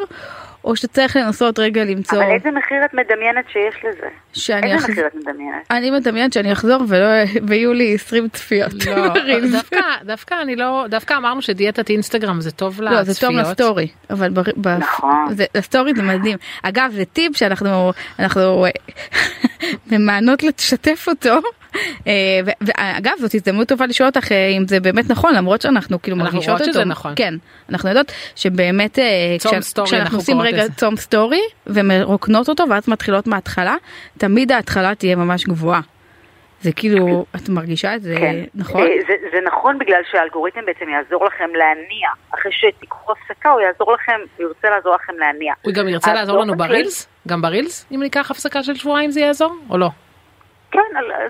[0.69, 2.19] או שצריך לנסות רגע למצוא...
[2.19, 4.07] אבל איזה מחיר את מדמיינת שיש לזה?
[4.33, 5.67] שאני איזה מחיר את מדמיינת?
[5.71, 7.07] אני מדמיינת שאני אחזור ולא
[7.47, 8.73] ויהיו לי 20 צפיות.
[8.87, 9.09] לא,
[9.53, 13.07] דווקא, דווקא אני לא, דווקא אמרנו שדיאטת אינסטגרם זה טוב לצפיות.
[13.07, 13.89] לא, זה טוב לסטורי.
[14.11, 15.35] אבל ב, ב, נכון.
[15.35, 16.39] זה, לסטורי זה מדהים.
[16.63, 18.67] אגב, זה טיפ שאנחנו אנחנו
[19.91, 21.41] ממענות לשתף אותו.
[22.61, 26.85] ואגב זאת הזדמנות טובה לשאול אותך אם זה באמת נכון למרות שאנחנו כאילו מרגישות אותו.
[26.85, 27.13] נכון.
[27.17, 27.35] כן,
[27.71, 28.99] אנחנו יודעות שבאמת
[29.85, 33.77] כשאנחנו עושים רגע צום סטורי ומרוקנות אותו ואז מתחילות מההתחלה
[34.19, 35.81] תמיד ההתחלה תהיה ממש גבוהה.
[36.61, 38.37] זה כאילו את מרגישה את זה כן.
[38.55, 38.83] נכון?
[39.09, 44.13] זה, זה נכון בגלל שהאלגוריתם בעצם יעזור לכם להניע אחרי שתיקחו הפסקה הוא יעזור לכם
[44.37, 45.55] הוא ירצה לעזור לכם להניע.
[45.63, 47.09] הוא גם ירצה לעזור לנו ברילס?
[47.29, 49.89] גם ברילס אם ניקח הפסקה של שבועיים זה יעזור או לא?
[50.71, 50.81] כן,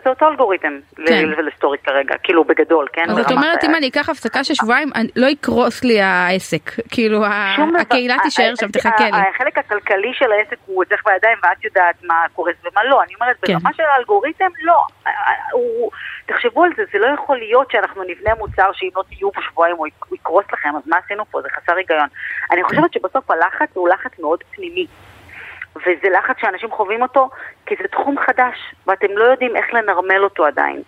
[0.05, 1.24] זה אותו אלגוריתם כן.
[1.37, 3.11] ולסטורי כרגע, כאילו בגדול, כן?
[3.11, 7.24] אז את אומרת אם אני אקח הפסקה של שבועיים לא יקרוס לי העסק, כאילו
[7.81, 9.18] הקהילה תישאר שם תחכה לי.
[9.35, 13.37] החלק הכלכלי של העסק הוא אצלך בידיים ואת יודעת מה קורס ומה לא, אני אומרת
[13.42, 13.53] כן.
[13.53, 14.87] ברמה של האלגוריתם לא,
[16.27, 19.77] תחשבו על זה, זה לא יכול להיות שאנחנו נבנה מוצר שאם לא תהיו פה שבועיים
[19.77, 21.42] הוא יקרוס לכם, אז מה עשינו פה?
[21.42, 22.09] זה חסר היגיון.
[22.53, 24.87] אני חושבת שבסוף הלחץ הוא לחץ מאוד פנימי.
[25.80, 27.30] וזה לחץ שאנשים חווים אותו
[27.66, 30.82] כי זה תחום חדש, ואתם לא יודעים איך לנרמל אותו עדיין.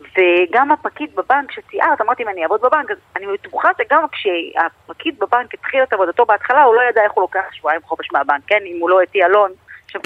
[0.00, 5.54] וגם הפקיד בבנק שתיארת, אמרתי אם אני אעבוד בבנק, אז אני בטוחה שגם כשהפקיד בבנק
[5.54, 8.60] התחיל את עבודתו בהתחלה, הוא לא ידע איך הוא לוקח שבועיים חופש מהבנק, כן?
[8.66, 9.50] אם הוא לא אתי אלון,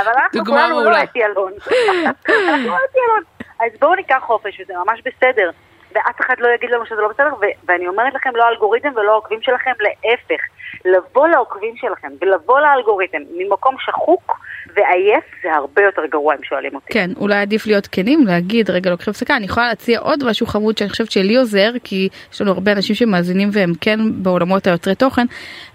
[0.00, 1.24] אבל אנחנו כולנו לא אתי
[2.66, 3.22] לא אתי אלון.
[3.60, 5.50] אז בואו ניקח חופש, וזה ממש בסדר.
[5.96, 7.30] ואף אחד לא יגיד לנו שזה לא בסדר,
[7.68, 10.42] ואני אומרת לכם, לא האלגוריתם ולא העוקבים שלכם, להפך.
[10.84, 14.38] לבוא לעוקבים שלכם ולבוא לאלגוריתם ממקום שחוק
[14.76, 16.92] ועייף זה הרבה יותר גרוע אם שואלים אותי.
[16.92, 20.78] כן, אולי עדיף להיות כנים, להגיד רגע לוקחים הפסקה, אני יכולה להציע עוד משהו חמוד
[20.78, 25.26] שאני חושבת שלי עוזר, כי יש לנו הרבה אנשים שמאזינים והם כן בעולמות היוצרי תוכן,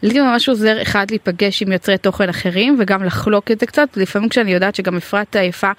[0.04, 4.30] לי ממש עוזר אחד להיפגש עם יוצרי תוכן אחרים וגם לחלוק את זה קצת, לפעמים
[4.30, 5.72] כשאני יודעת שגם אפרת עייפה.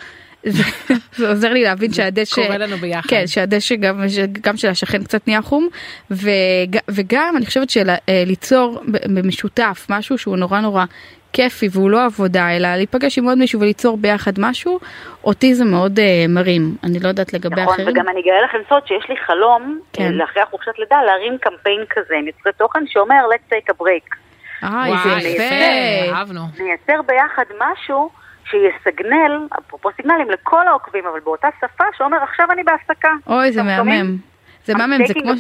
[1.17, 4.03] זה, עוזר לי להבין שהדשא, קורה לנו ביחד, כן, שהדשא גם,
[4.41, 5.69] גם של השכן קצת נהיה חום
[6.11, 8.81] וג, וגם אני חושבת שליצור
[9.15, 10.85] במשותף משהו שהוא נורא נורא
[11.33, 14.81] כיפי והוא לא עבודה אלא להיפגש עם עוד מישהו וליצור ביחד משהו
[15.25, 17.89] אותי זה מאוד uh, מרים אני לא יודעת לגבי נכון, אחרים.
[17.89, 20.13] וגם אני אגלה לכם סוד שיש לי חלום כן.
[20.13, 24.17] לאחרי החופשת לידה להרים קמפיין כזה עם יוצרי תוכן שאומר let's take a break.
[24.65, 26.41] אה, איזה יפה, אהבנו.
[26.59, 28.11] נייצר ביחד משהו
[28.53, 33.11] שיסגנל, אפרופו סיגנלים, לכל העוקבים, אבל באותה שפה שאומר עכשיו אני בהפסקה.
[33.27, 34.17] אוי, זה מהמם.
[34.65, 35.33] זה מה מהם, זה כמו...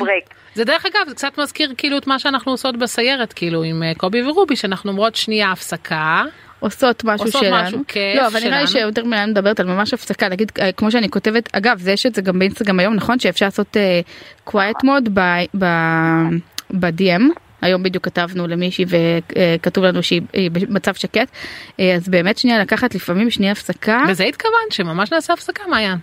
[0.54, 3.92] זה דרך אגב זה קצת מזכיר כאילו את מה שאנחנו עושות בסיירת כאילו עם אה,
[3.96, 6.22] קובי ורובי שאנחנו אומרות שנייה הפסקה.
[6.60, 7.66] עושות משהו עושות שלנו.
[7.66, 8.80] משהו, כיף לא, אבל נראה לי שלנו.
[8.80, 12.14] שיותר מלא מדברת על ממש הפסקה, להגיד, אה, כמו שאני כותבת, אגב, זה יש את
[12.14, 13.18] זה גם באינסטגרם היום, נכון?
[13.18, 16.28] שאפשר לעשות uh, quiet mode ב- ב-
[16.70, 17.22] ב-DM.
[17.62, 21.28] היום בדיוק כתבנו למישהי וכתוב לנו שהיא היא במצב שקט,
[21.80, 24.02] אה, אז באמת שנייה לקחת לפעמים שנייה הפסקה.
[24.08, 25.98] וזה התכוונת שממש נעשה הפסקה מעיין.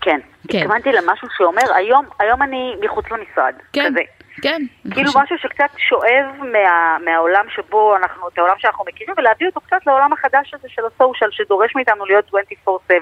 [0.00, 0.20] כן.
[0.48, 0.58] כן.
[0.58, 3.54] התכוונתי למשהו שאומר, היום, היום אני מחוץ למשרד.
[3.72, 4.00] כן, כזה.
[4.42, 4.62] כן.
[4.90, 9.76] כאילו משהו שקצת שואב מה, מהעולם שבו אנחנו, את העולם שאנחנו מכירים, ולהביא אותו קצת
[9.86, 12.24] לעולם החדש הזה של הסושיאל, שדורש מאיתנו להיות
[12.68, 12.92] 24/7,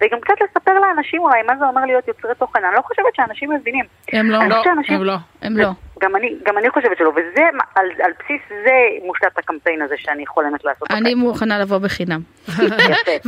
[0.00, 2.64] וגם קצת לספר לאנשים אולי מה זה אומר להיות יוצרי תוכן.
[2.64, 3.84] אני לא חושבת שאנשים מבינים.
[4.12, 5.14] הם לא, לא, שאנשים- הם לא.
[5.42, 5.68] הם לא.
[6.00, 7.42] גם אני, גם אני חושבת שלא, וזה,
[7.74, 8.72] על, על בסיס זה
[9.06, 10.90] מושתת הקמפיין הזה שאני חולמת לעשות.
[10.90, 12.20] אני מוכנה לבוא בחינם.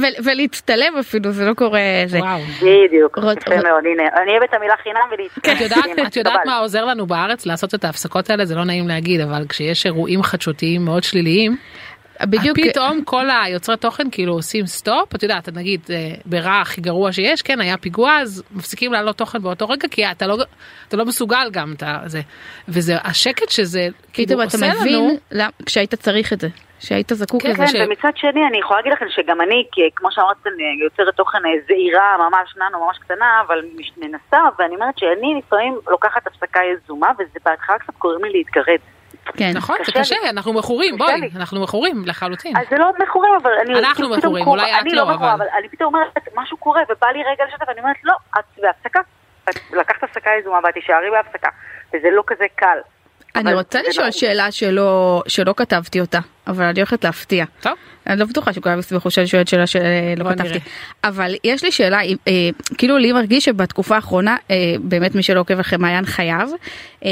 [0.01, 2.19] ו- ולהצטלם אפילו, זה לא קורה זה.
[2.19, 2.41] וואו.
[2.63, 5.07] בדיוק, יפה מאוד, הנה, אני אוהבת את המילה חינם
[5.61, 9.21] יודעת, את יודעת מה עוזר לנו בארץ לעשות את ההפסקות האלה זה לא נעים להגיד
[9.21, 11.57] אבל כשיש אירועים חדשותיים מאוד שליליים
[12.23, 15.97] בדיוק, פתאום כל היוצרי תוכן כאילו עושים stop את יודעת נגיד אה,
[16.27, 20.27] ברע הכי גרוע שיש כן היה פיגוע אז מפסיקים להעלות תוכן באותו רגע כי אתה
[20.27, 20.37] לא
[20.89, 22.21] אתה לא מסוגל גם את זה
[22.69, 26.49] וזה השקט שזה כאילו פתאום אתה עושה מבין לנו למ- כשהיית צריך את זה,
[26.81, 27.67] שהיית זקוק כן, לזה.
[27.67, 29.65] ש- כן, ומצד שני אני יכולה להגיד לכם שגם אני,
[29.97, 33.59] כמו שאמרת, אני יוצרת תוכן אה, זעירה, ממש ננו, ממש קטנה, אבל
[33.97, 38.79] מנסה, ואני אומרת שאני לפעמים לוקחת הפסקה יזומה, וזה בהתחלה קצת קוראים לי להתגרד.
[39.37, 39.51] כן.
[39.55, 40.31] נכון זה קשה קשה לי.
[40.31, 41.31] אנחנו מכורים קשה בואי לי.
[41.37, 43.79] אנחנו מכורים לחלוטין אז זה לא מכורים, אבל אני...
[43.79, 46.57] אנחנו כאילו מכורים, אולי את אני לא, לא מכורה, אבל- אבל אני פתאום אומרת, משהו
[46.57, 49.01] קורה, ובא לי רגע לשתף, ואני אומרת, לא, את בהפסקה.
[49.51, 51.49] את לקחת הפסקה יזומה ואת תישארי בהפסקה,
[51.95, 52.79] וזה לא כזה קל.
[53.37, 57.45] אני רוצה לשאול לא- שאלה שלא שלא כתבתי אותה, אבל אני הולכת להפתיע.
[57.61, 57.73] טוב
[58.07, 60.59] אני לא בטוחה שכולם יסמכו שאני שואלת שאלה שלא כתבתי.
[61.05, 65.59] אבל יש לי שאלה, אה, כאילו לי מרגיש שבתקופה האחרונה, אה, באמת מי שלא עוקב
[65.59, 66.51] אחרי מעיין חייב,
[67.05, 67.11] אה,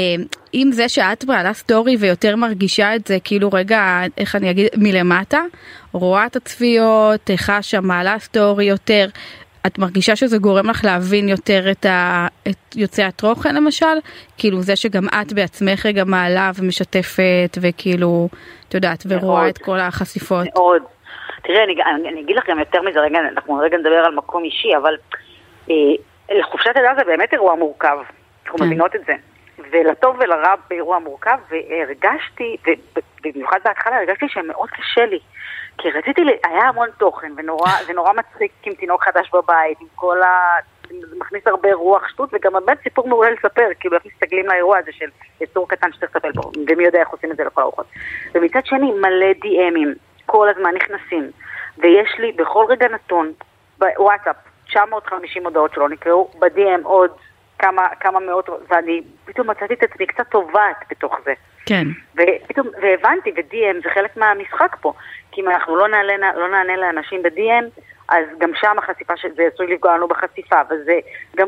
[0.53, 5.41] עם זה שאת מעלה story ויותר מרגישה את זה כאילו רגע, איך אני אגיד, מלמטה,
[5.91, 9.09] רואה את הצפיות, חשה, מעלה story יותר.
[9.67, 12.27] את מרגישה שזה גורם לך להבין יותר את, ה...
[12.49, 13.95] את יוצרי התוכן למשל?
[14.37, 18.29] כאילו זה שגם את בעצמך רגע מעלה ומשתפת וכאילו,
[18.69, 19.49] את יודעת, ורואה מאוד.
[19.49, 20.45] את כל החשיפות.
[20.55, 20.81] מאוד.
[21.43, 24.43] תראי, אני, אני, אני אגיד לך גם יותר מזה, רגע, אנחנו רגע נדבר על מקום
[24.43, 24.95] אישי, אבל
[25.69, 25.75] אה,
[26.31, 27.97] לחופשת לידה זה באמת אירוע מורכב.
[28.45, 28.65] אנחנו כן.
[28.65, 29.13] מבינות את זה.
[29.71, 32.57] ולטוב ולרע באירוע מורכב, והרגשתי,
[33.25, 35.19] ובמיוחד בהתחלה הרגשתי שמאוד קשה לי.
[35.77, 40.55] כי רציתי, היה המון תוכן, ונורא, ונורא מצחיק עם תינוק חדש בבית, עם כל ה...
[40.89, 44.91] זה מכניס הרבה רוח שטות, וגם באמת סיפור מעולה לספר, כאילו איך מסתגלים לאירוע הזה
[44.91, 45.05] של
[45.41, 47.85] יצור קטן שצריך לטפל בו, ומי יודע איך עושים את זה לכל הרוחות.
[48.33, 49.93] ומצד שני, מלא די.אמים,
[50.25, 51.31] כל הזמן נכנסים,
[51.77, 53.31] ויש לי בכל רגע נתון,
[53.79, 54.35] בוואטסאפ,
[54.67, 57.11] 950 הודעות שלא נקראו, ב-DM עוד
[57.59, 61.33] כמה, כמה מאות, ואני פתאום מצאתי את עצמי קצת טובעת בתוך זה.
[61.65, 61.87] כן.
[62.13, 64.93] ופתאום, והבנתי, ו-DM זה חלק מהמשחק פה,
[65.33, 69.43] כי אם אנחנו לא נענה, לא נענה לאנשים ב-DM, אז גם שם החשיפה של זה
[69.53, 70.99] עשוי לפגוע לנו בחשיפה, וזה
[71.37, 71.47] גם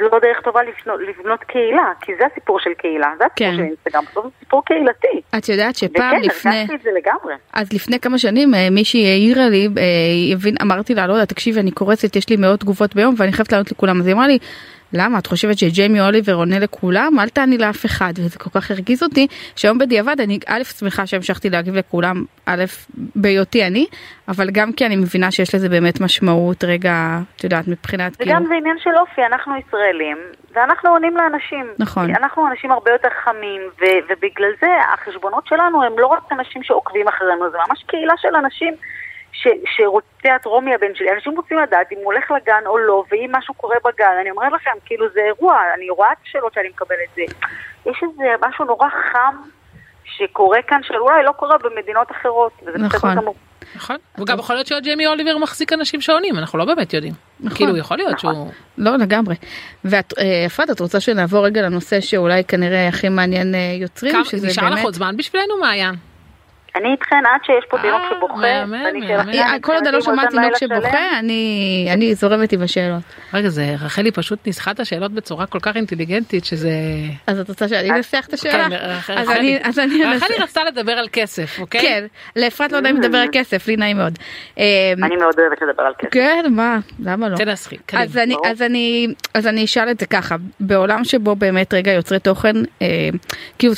[0.00, 3.56] לא דרך טובה לבנות, לבנות קהילה, כי זה הסיפור של קהילה, זה הסיפור כן.
[3.56, 5.20] של אינסטגרם, בסוף זה סיפור קהילתי.
[5.38, 7.34] את יודעת שפעם וכן, לפני, הרגשתי את זה לגמרי.
[7.52, 9.82] אז לפני כמה שנים אה, מישהי העירה לי, אה,
[10.32, 13.52] הבין, אמרתי לה, לא יודע, תקשיבי, אני קורצת, יש לי מאות תגובות ביום ואני חייבת
[13.52, 14.00] לענות לכולם.
[14.00, 14.38] אז היא אמרה לי,
[14.94, 17.18] למה, את חושבת שג'יימי אוליבר עונה לכולם?
[17.20, 18.12] אל תעני לאף אחד.
[18.16, 19.26] וזה כל כך הרגיז אותי,
[19.56, 22.64] שהיום בדיעבד אני א', שמחה שהמשכתי להגיב לכולם, א',
[23.16, 23.86] בהיותי אני,
[24.28, 28.46] אבל גם כי אני מבינה שיש לזה באמת משמעות, רגע, את יודעת, מבחינת כאילו, וגם
[28.46, 30.16] זה עניין של אופי, אנחנו ישראלים,
[30.54, 31.66] ואנחנו עונים לאנשים.
[31.78, 32.10] נכון.
[32.10, 37.08] אנחנו אנשים הרבה יותר חמים, ו- ובגלל זה החשבונות שלנו הם לא רק אנשים שעוקבים
[37.08, 38.74] אחרינו, זה ממש קהילה של אנשים
[39.42, 41.12] ש- שרוצה את רומי הבן שלי.
[41.14, 44.16] אנשים רוצים לדעת אם הוא הולך לגן או לא, ואם משהו קורה בגן.
[44.20, 46.98] אני אומרת לכם, כאילו זה אירוע, אני רואה את השאלות שאני מקבלת.
[47.16, 47.22] זה.
[47.90, 49.36] יש איזה משהו נורא חם
[50.04, 53.10] שקורה כאן, שאולי לא קורה במדינות אחרות, וזה נכון.
[53.10, 53.34] בסדר גמור.
[53.76, 57.56] נכון וגם יכול להיות שג'יימי אוליבר מחזיק אנשים שעונים אנחנו לא באמת יודעים נכון.
[57.56, 59.34] כאילו יכול להיות שהוא לא לגמרי.
[59.84, 64.24] ואת, אה, אפרת, את רוצה שנעבור רגע לנושא שאולי כנראה הכי מעניין אה, יוצרים, כמה-
[64.24, 64.84] שזה נשאר לך באמת...
[64.84, 65.94] עוד זמן בשבילנו מעיין
[66.76, 69.28] אני איתכן עד שיש פה תינוק אה, שבוכה, מהמם, מהמם.
[69.28, 73.02] אה, כל עוד אני לא שומעת תינוק שבוכה, אני אני זורמת עם השאלות.
[73.34, 76.70] רגע זה רחלי פשוט ניסחה את השאלות בצורה כל כך אינטליגנטית שזה
[77.26, 78.68] אז את רוצה שאני אנסח את השאלה?
[78.68, 79.38] כן, רחלי.
[79.38, 80.24] אני אז אני אנסח.
[80.24, 82.04] רחלי רצתה לדבר על כסף אוקיי כן,
[82.36, 84.18] לאפרת לא נעים לדבר על כסף, לי נעים מאוד.
[84.58, 86.12] אה, אני מאוד אוהבת לדבר על כסף.
[86.12, 87.36] כן, מה, למה לא?
[87.36, 88.22] תנסחי אז קדימה.
[88.66, 89.06] אני.
[89.34, 93.08] אז אני, אשאל את זה ככה, בעולם שבו באמת רגע יוצרי תוכן, אה,
[93.58, 93.74] כאילו,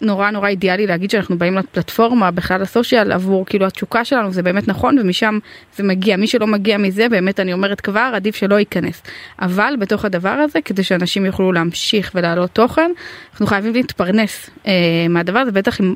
[0.00, 4.68] נורא נורא אידיאלי להגיד שאנחנו באים לפלטפורמה בכלל לסושיאל עבור כאילו התשוקה שלנו זה באמת
[4.68, 5.38] נכון ומשם
[5.76, 6.16] זה מגיע.
[6.16, 9.02] מי שלא מגיע מזה באמת אני אומרת כבר עדיף שלא ייכנס.
[9.40, 12.90] אבל בתוך הדבר הזה כדי שאנשים יוכלו להמשיך ולהעלות תוכן
[13.32, 14.72] אנחנו חייבים להתפרנס אה,
[15.10, 15.94] מהדבר הזה בטח אם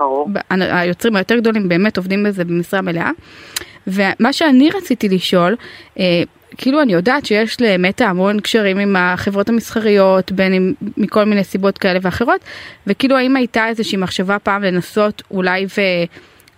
[0.51, 3.11] היוצרים היותר גדולים באמת עובדים בזה במשרה מלאה.
[3.87, 5.57] ומה שאני רציתי לשאול
[5.99, 6.23] אה,
[6.57, 11.79] כאילו אני יודעת שיש למטה המון קשרים עם החברות המסחריות בין אם מכל מיני סיבות
[11.79, 12.41] כאלה ואחרות
[12.87, 15.67] וכאילו האם הייתה איזושהי מחשבה פעם לנסות אולי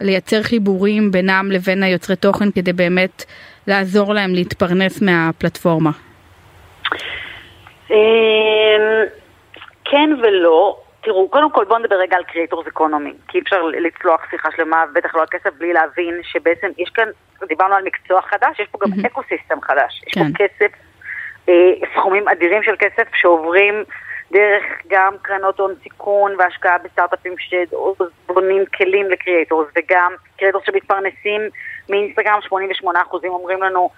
[0.00, 3.24] ולייצר חיבורים בינם לבין היוצרי תוכן כדי באמת
[3.66, 5.90] לעזור להם להתפרנס מהפלטפורמה.
[7.90, 7.96] אמ,
[9.84, 10.85] כן ולא.
[11.06, 14.84] תראו, קודם כל בואו נדבר רגע על creators economy, כי אי אפשר לצלוח שיחה שלמה,
[14.94, 17.08] בטח לא על כסף, בלי להבין שבעצם יש כאן
[17.48, 20.02] דיברנו על מקצוע חדש, יש פה גם ecosystem חדש.
[20.06, 20.32] יש כן.
[20.32, 20.72] פה כסף,
[21.48, 23.84] אה, סכומים אדירים של כסף שעוברים
[24.32, 31.40] דרך גם קרנות הון סיכון והשקעה בסטארט-אפים שבונים כלים ל creators, וגם קריאטורס שמתפרנסים
[31.88, 33.90] מאינסטגרם, 88% אומרים לנו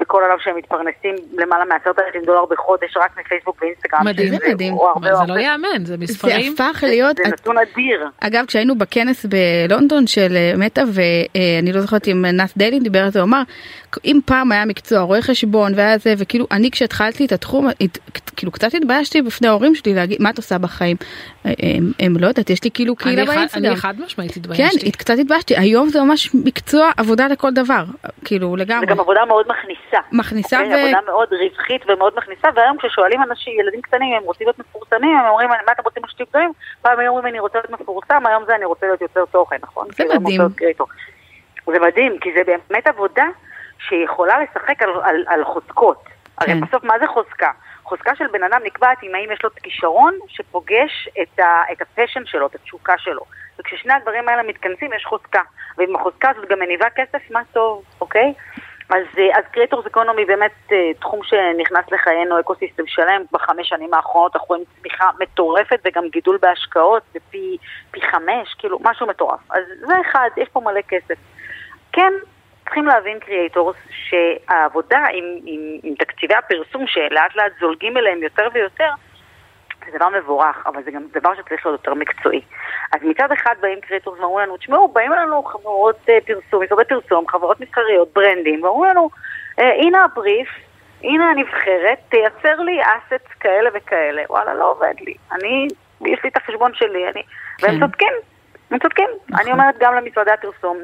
[0.00, 4.00] בכל עולם שהם מתפרנסים למעלה מעשרת אלפים דולר בחודש רק מפייסבוק ואינסטגרם.
[4.04, 4.74] מדהים, זה מדהים.
[5.02, 6.56] זה לא יאמן, זה מספרים.
[6.56, 7.16] זה הפך להיות...
[7.16, 8.08] זה נתון אדיר.
[8.20, 13.10] אגב, כשהיינו בכנס בלונדון של אה, מטא, ואני לא זוכרת אם נאס דיילין דיבר על
[13.10, 13.42] זה, הוא אמר,
[14.04, 17.68] אם פעם היה מקצוע רואה חשבון והיה זה, וכאילו אני כשהתחלתי את התחום,
[18.36, 20.96] כאילו קצת התביישתי בפני ההורים שלי להגיד, מה את עושה בחיים?
[21.46, 23.66] אה, הם, הם לא יודעת, יש לי כאילו קהילה באינסטגרם.
[23.66, 24.84] אני חד משמעית התביישתי.
[24.84, 27.84] כן, קצת התביישתי, היום זה ממש מקצוע עבודה לכל דבר,
[28.24, 28.86] כאילו לגמרי.
[28.86, 29.75] זה גם עבודה מאוד מכניסה.
[30.12, 30.84] מכניסה אוקיי?
[30.84, 30.86] ו...
[30.86, 35.26] עבודה מאוד רווחית ומאוד מכניסה, והיום כששואלים אנשים, ילדים קטנים, הם רוצים להיות מפורסמים, הם
[35.26, 36.52] אומרים, מה אתם רוצים להיות גדולים?
[36.82, 39.86] פעם היו אומרים, אני רוצה להיות מפורסם, היום זה אני רוצה להיות יותר תוכן, נכון?
[39.90, 40.40] זה מדהים.
[41.66, 43.26] זה מדהים, כי זה באמת עבודה
[43.78, 46.04] שיכולה לשחק על, על, על חוזקות.
[46.04, 46.12] כן.
[46.38, 47.50] הרי בסוף, מה זה חוזקה?
[47.82, 51.87] חוזקה של בן אדם נקבעת עם האם יש לו כישרון שפוגש את, ה, את ה
[51.87, 53.22] passion שלו, את התשוקה שלו.
[53.58, 55.42] וכששני הדברים האלה מתכנסים יש חוזקה.
[55.78, 58.34] ועם החוזקה הזאת גם מניבה כסף, מה טוב, אוקיי?
[58.90, 64.48] אז, אז creators economy באמת אה, תחום שנכנס לחיינו, ecosystem שלם, בחמש שנים האחרונות אנחנו
[64.48, 67.56] רואים צמיחה מטורפת וגם גידול בהשקעות בפי
[67.90, 69.40] פי חמש, כאילו משהו מטורף.
[69.50, 71.14] אז זה אחד, יש פה מלא כסף.
[71.92, 72.12] כן,
[72.64, 78.90] צריכים להבין creators שהעבודה עם, עם, עם תקציבי הפרסום שלאט לאט זולגים אליהם יותר ויותר,
[79.84, 82.40] זה דבר מבורך, אבל זה גם דבר שצריך להיות יותר מקצועי.
[82.92, 87.28] אז מצד אחד באים קריאטורס ואומרים לנו, תשמעו, באים אלינו חברות uh, פרסום, משרדי פרסום,
[87.28, 89.10] חברות מסחריות, ברנדים, ואומרים לנו,
[89.58, 90.48] אה, הנה הבריף,
[91.02, 94.22] הנה הנבחרת, תייצר לי אסטס כאלה וכאלה.
[94.30, 95.14] וואלה, לא עובד לי.
[95.32, 95.68] אני,
[96.00, 97.22] יש לי את החשבון שלי, אני...
[97.58, 97.66] כן.
[97.66, 98.12] והם צודקים,
[98.70, 99.08] הם צודקים.
[99.28, 99.40] נכון.
[99.42, 100.78] אני אומרת גם למשרדי הפרסום,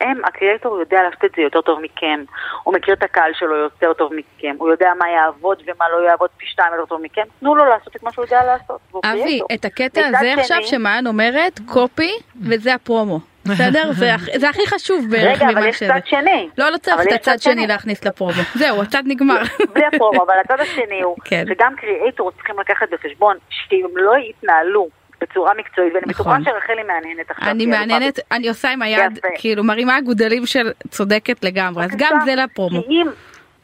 [0.00, 2.24] הם, הקריאטור יודע לעשות את זה יותר טוב מכם,
[2.62, 6.30] הוא מכיר את הקהל שלו יותר טוב מכם, הוא יודע מה יעבוד ומה לא יעבוד
[6.36, 8.80] פי שתיים יותר טוב מכם, תנו לו לעשות את מה שהוא יודע לעשות.
[9.04, 13.20] אבי, את הקטע הזה עכשיו שמען אומרת, קופי, וזה הפרומו.
[13.48, 13.92] בסדר?
[14.36, 15.52] זה הכי חשוב בערך ממה ש...
[15.52, 16.48] רגע, אבל יש צד שני.
[16.58, 18.42] לא, לא צריך את הצד שני להכניס לפרומו.
[18.54, 19.42] זהו, הצד נגמר.
[19.74, 21.44] בלי הפרומו, אבל הצד השני הוא כן.
[21.48, 24.88] שגם קריאייטור צריכים לקחת בחשבון שאם לא יתנהלו
[25.20, 26.44] בצורה מקצועית, ואני בטוחה נכון.
[26.44, 27.50] שרחלי מהנהנת עכשיו.
[27.50, 32.34] אני מהנהנת, אני עושה עם היד, כאילו מרימה גודלים של צודקת לגמרי, אז גם זה
[32.34, 32.82] לפרומו.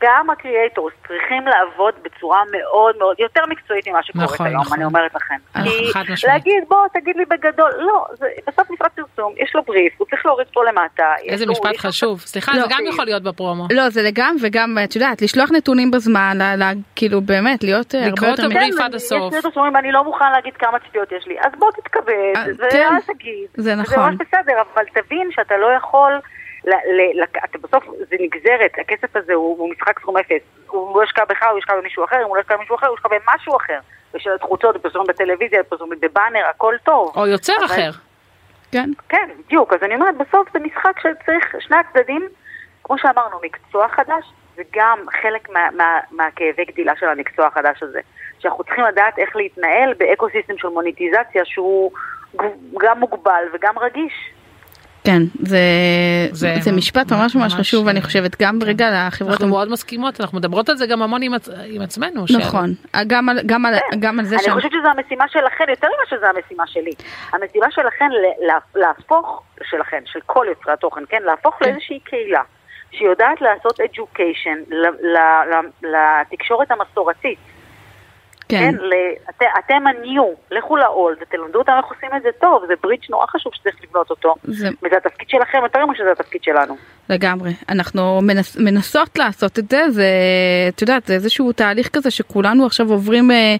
[0.02, 4.76] גם הקריאייטורס צריכים לעבוד בצורה מאוד מאוד יותר מקצועית ממה שקורית נכון, היום, נכון.
[4.76, 5.34] אני אומרת לכם.
[5.64, 10.06] כי להגיד בוא תגיד לי בגדול, לא, זה, בסוף משרד פרסום, יש לו בריף, הוא
[10.10, 11.14] צריך להוריד פה למטה.
[11.24, 13.66] איזה משפט לו, חשוב, סליחה, לא, זה גם יכול להיות בפרומו.
[13.72, 18.06] לא, זה גם וגם, את יודעת, לשלוח נתונים בזמן, לה, לה, כאילו באמת, להיות אה,
[18.06, 18.42] הרבה יותר...
[18.42, 19.34] לקרוא את הבריף עד הסוף.
[19.34, 22.72] יש שאומרים, אני לא מוכן להגיד כמה צפיות יש לי, אז בוא תתכבד, אה, ואז
[22.72, 23.46] כן, תגיד.
[23.56, 23.94] זה נכון.
[23.94, 26.12] זה ממש בסדר, אבל תבין שאתה לא יכול...
[27.44, 30.42] אתה בסוף זה נגזרת, הכסף הזה הוא, הוא משחק סכום אפס.
[30.66, 32.96] הוא לא ישקע בך, הוא ישקע במישהו אחר, אם הוא לא ישקע במישהו אחר, הוא
[32.96, 33.78] ישקע במשהו אחר.
[34.14, 37.12] בשל התחוצות, בפרסום בטלוויזיה, בפרסום בבאנר, הכל טוב.
[37.16, 37.64] או יוצר אבל...
[37.64, 37.90] אחר.
[38.72, 38.90] כן.
[39.08, 39.72] כן, בדיוק.
[39.72, 42.28] אז אני אומרת, בסוף זה משחק שצריך, שני הצדדים,
[42.84, 44.24] כמו שאמרנו, מקצוע חדש,
[44.56, 48.00] וגם חלק מה, מה, מהכאבי גדילה של המקצוע החדש הזה.
[48.38, 51.92] שאנחנו צריכים לדעת איך להתנהל באקו סיסטם של מוניטיזציה שהוא
[52.78, 54.30] גם מוגבל וגם רגיש.
[55.04, 55.58] כן, זה,
[56.32, 59.06] זה, זה משפט ממש ממש חשוב, אני חושבת, גם ברגע כן.
[59.06, 59.32] לחברות...
[59.32, 61.32] אנחנו מאוד מסכימות, אנחנו מדברות על זה גם המון עם,
[61.66, 62.24] עם עצמנו.
[62.38, 62.96] נכון, ש...
[63.06, 64.00] גם, על, גם, על, כן.
[64.00, 64.54] גם על זה אני שאני...
[64.54, 66.90] חושבת שזו המשימה שלכן, יותר ממה שזו המשימה שלי.
[67.32, 68.08] המשימה שלכן
[68.74, 71.64] להפוך, שלכן, של כל יוצרי התוכן, כן, להפוך כן.
[71.64, 72.42] לאיזושהי קהילה,
[72.92, 74.74] שיודעת לעשות education
[75.82, 77.38] לתקשורת המסורתית.
[78.50, 78.72] כן.
[78.72, 78.84] כן?
[78.84, 83.02] ל- את, אתם הניו, לכו לאולד, תלמדו אותם איך עושים את זה טוב, זה ברידג'
[83.10, 84.34] נורא חשוב שצריך לבנות אותו.
[84.44, 86.76] זה וזה התפקיד שלכם יותר ממה שזה התפקיד שלנו.
[87.08, 87.52] לגמרי.
[87.68, 90.08] אנחנו מנס, מנסות לעשות את זה, זה,
[90.68, 93.56] את יודעת, זה איזשהו תהליך כזה שכולנו עכשיו עוברים אה,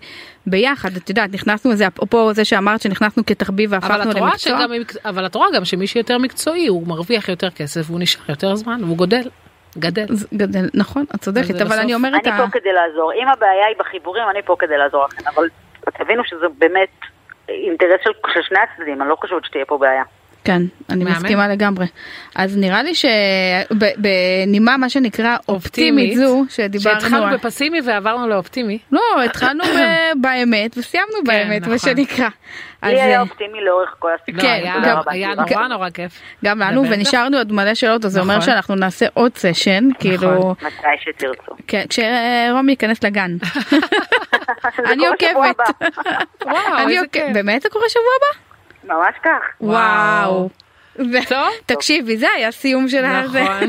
[0.46, 4.58] ביחד, את יודעת, נכנסנו לזה, אפרופו זה שאמרת שנכנסנו כתחביב אבל והפכנו למקצוע.
[4.58, 4.70] שגם
[5.04, 8.84] אבל את רואה גם שמי שיותר מקצועי הוא מרוויח יותר כסף והוא נשאר יותר זמן
[8.84, 9.28] והוא גודל.
[9.78, 10.04] גדל.
[10.34, 13.12] גדל, נכון, את צודקת, אבל בסוף- אני אומרת, אני ה- פה כדי לעזור.
[13.12, 15.28] אם הבעיה היא בחיבורים, אני פה כדי לעזור לכם.
[15.34, 15.48] אבל
[15.98, 16.88] תבינו שזה באמת
[17.48, 20.02] אינטרס של, של שני הצדדים, אני לא חושבת שתהיה פה בעיה.
[20.44, 21.16] כן, אני מהמם.
[21.16, 21.86] מסכימה לגמרי.
[22.34, 28.78] אז נראה לי שבנימה מה שנקרא אופטימית זו, שדיברנו, שהתחלנו על- בפסימי ועברנו לאופטימי.
[28.92, 31.72] לא, התחלנו ב- באמת וסיימנו באמת, נכון.
[31.72, 32.28] מה שנקרא.
[32.82, 34.34] אז לי היה אה, אופטימי לאורך כל הסיפור.
[34.36, 35.28] לא, כן, היה- גם- היה.
[35.34, 36.12] נורא נורא כיף.
[36.44, 36.84] גם לנו.
[36.90, 38.46] ונשארנו עוד מלא שאלות, אז זה אומר נכון.
[38.46, 40.72] שאנחנו נעשה עוד סשן, כאילו, מתי
[41.04, 41.52] שתרצו.
[41.66, 43.36] כן, כשרומי ייכנס לגן.
[44.92, 45.06] אני
[46.98, 47.32] עוקבת.
[47.34, 48.49] באמת זה קורה שבוע הבא?
[48.84, 49.40] ממש כך.
[49.60, 50.48] וואו.
[50.98, 51.48] ו- טוב.
[51.66, 53.42] תקשיבי, זה היה סיום של הזה.
[53.42, 53.68] נכון.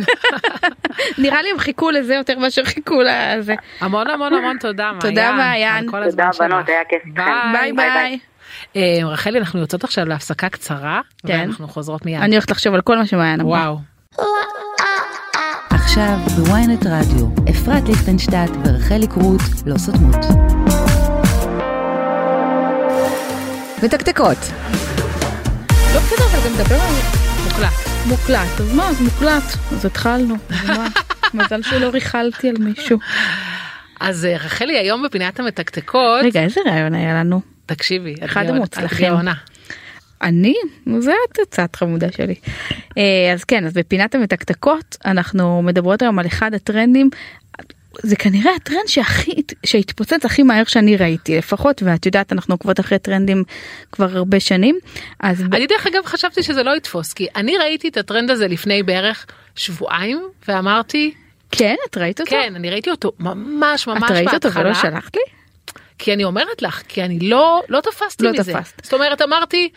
[1.24, 3.55] נראה לי הם חיכו לזה יותר מאשר חיכו לזה.
[3.80, 4.99] המון המון המון תודה מעיין.
[4.99, 5.86] תודה, מעיין.
[5.91, 6.30] תודה.
[6.39, 7.24] בנות, היה כיף איתכם.
[7.53, 8.20] ביי ביי, ביי.
[8.76, 11.01] אה, רחלי אנחנו יוצאות עכשיו להפסקה קצרה.
[11.28, 11.39] כן.
[11.39, 12.22] ואנחנו חוזרות מיד.
[12.22, 13.59] אני הולכת לחשוב על כל מה שמעיין אמרה.
[13.59, 13.78] וואו.
[15.72, 20.26] עכשיו בוויינט רדיו, אפרת ליכטנשטט ורחלי קרוט לא סותמות.
[23.84, 24.38] מתקתקות,
[25.94, 26.94] לא בסדר, אבל גם מדבר על
[27.44, 27.74] מוקלט.
[28.08, 28.60] מוקלט.
[28.60, 29.44] אז מה, אז מוקלט.
[29.72, 30.36] אז התחלנו.
[31.34, 33.00] מזל שלא ריכלתי על מישהו.
[34.00, 36.24] אז אה, רחלי היום בפינת המתקתקות.
[36.24, 37.42] רגע, איזה רעיון היה לנו?
[37.66, 38.14] תקשיבי.
[38.14, 39.14] את אחד המוצלחים.
[39.14, 39.36] את.
[40.22, 40.56] אני?
[41.00, 42.36] זה התוצאת חמודה שלי.
[42.98, 47.10] אה, אז כן, אז בפינת המתקתקות אנחנו מדברות היום על אחד הטרנדים.
[48.04, 49.32] זה כנראה הטרנד שהכי
[49.66, 53.44] שהתפוצץ הכי מהר שאני ראיתי לפחות ואת יודעת אנחנו עוקבות אחרי טרנדים
[53.92, 54.80] כבר הרבה שנים
[55.20, 58.48] אז ב- אני דרך אגב חשבתי שזה לא יתפוס כי אני ראיתי את הטרנד הזה
[58.48, 59.26] לפני בערך
[59.56, 61.14] שבועיים ואמרתי
[61.52, 62.32] כן את ראית אותו?
[62.32, 65.22] כן אני ראיתי אותו ממש ממש את ראית אותו בהתחלה ולא שלחת לי?
[65.98, 68.84] כי אני אומרת לך כי אני לא לא תפסתי לא מזה תפסת.
[68.84, 69.70] זאת אומרת אמרתי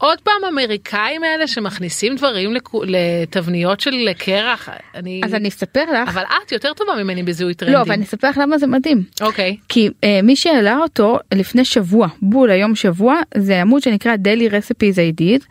[0.00, 6.08] עוד פעם אמריקאים האלה שמכניסים דברים לתבניות של קרח אני אז אני אספר לך.
[6.08, 9.02] אבל את יותר טובה ממני בזיהוי טרנדים לא אבל אני אספר לך למה זה מדהים.
[9.20, 14.52] אוקיי כי אה, מי שהעלה אותו לפני שבוע בול היום שבוע זה עמוד שנקרא Daily
[14.52, 15.44] Recipes I did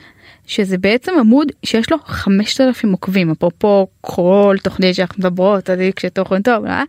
[0.47, 6.65] שזה בעצם עמוד שיש לו 5,000 עוקבים אפרופו כל תוכנית שאנחנו מדברות אז כשתוכן טוב
[6.65, 6.83] אה?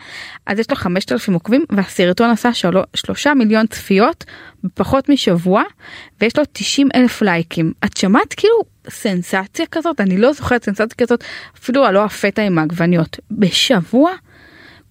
[0.46, 4.24] אז יש לו 5,000 עוקבים והסרטון עשה שלו, שלושה מיליון צפיות
[4.64, 5.62] בפחות משבוע
[6.20, 8.54] ויש לו 90 אלף לייקים את שמעת כאילו
[8.88, 11.24] סנסציה כזאת אני לא זוכרת סנסציה כזאת
[11.58, 14.12] אפילו הלא הפתע עם העגבניות בשבוע.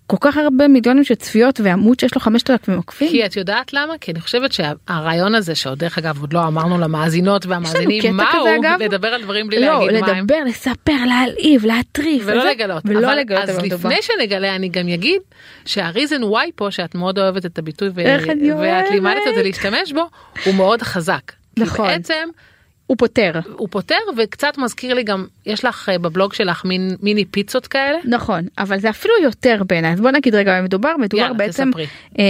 [0.09, 3.09] כל כך הרבה מיליונים של צפיות ועמוד שיש לו 5,000 עוקבים.
[3.09, 3.93] כי את יודעת למה?
[4.01, 8.45] כי אני חושבת שהרעיון הזה שעוד דרך אגב עוד לא אמרנו למאזינות והמאזינים מהו?
[8.79, 10.17] לדבר על דברים בלי לא, להגיד מה הם.
[10.17, 12.23] לדבר, לספר, להלהיב, להטריף.
[12.25, 12.83] ולא וזה, לגלות.
[12.85, 13.57] ולא אבל לגלות אז.
[13.63, 15.21] לפני שנגלה אני גם אגיד
[15.65, 17.93] שהריזן וואי פה שאת מאוד אוהבת את הביטוי ו-
[18.59, 18.91] ואת.
[18.91, 20.09] לימדת אותי להשתמש בו
[20.45, 21.31] הוא מאוד חזק.
[21.57, 21.87] נכון.
[21.87, 22.29] בעצם
[22.89, 23.31] הוא פותר.
[23.57, 27.97] הוא פותר וקצת מזכיר לי גם יש לך אה, בבלוג שלך מין מיני פיצות כאלה.
[28.05, 29.93] נכון, אבל זה אפילו יותר בעיניי.
[29.93, 30.97] אז בוא נגיד רגע מה מדובר.
[30.97, 31.87] מדובר יאללה, בעצם, תספרי.
[32.19, 32.23] אה,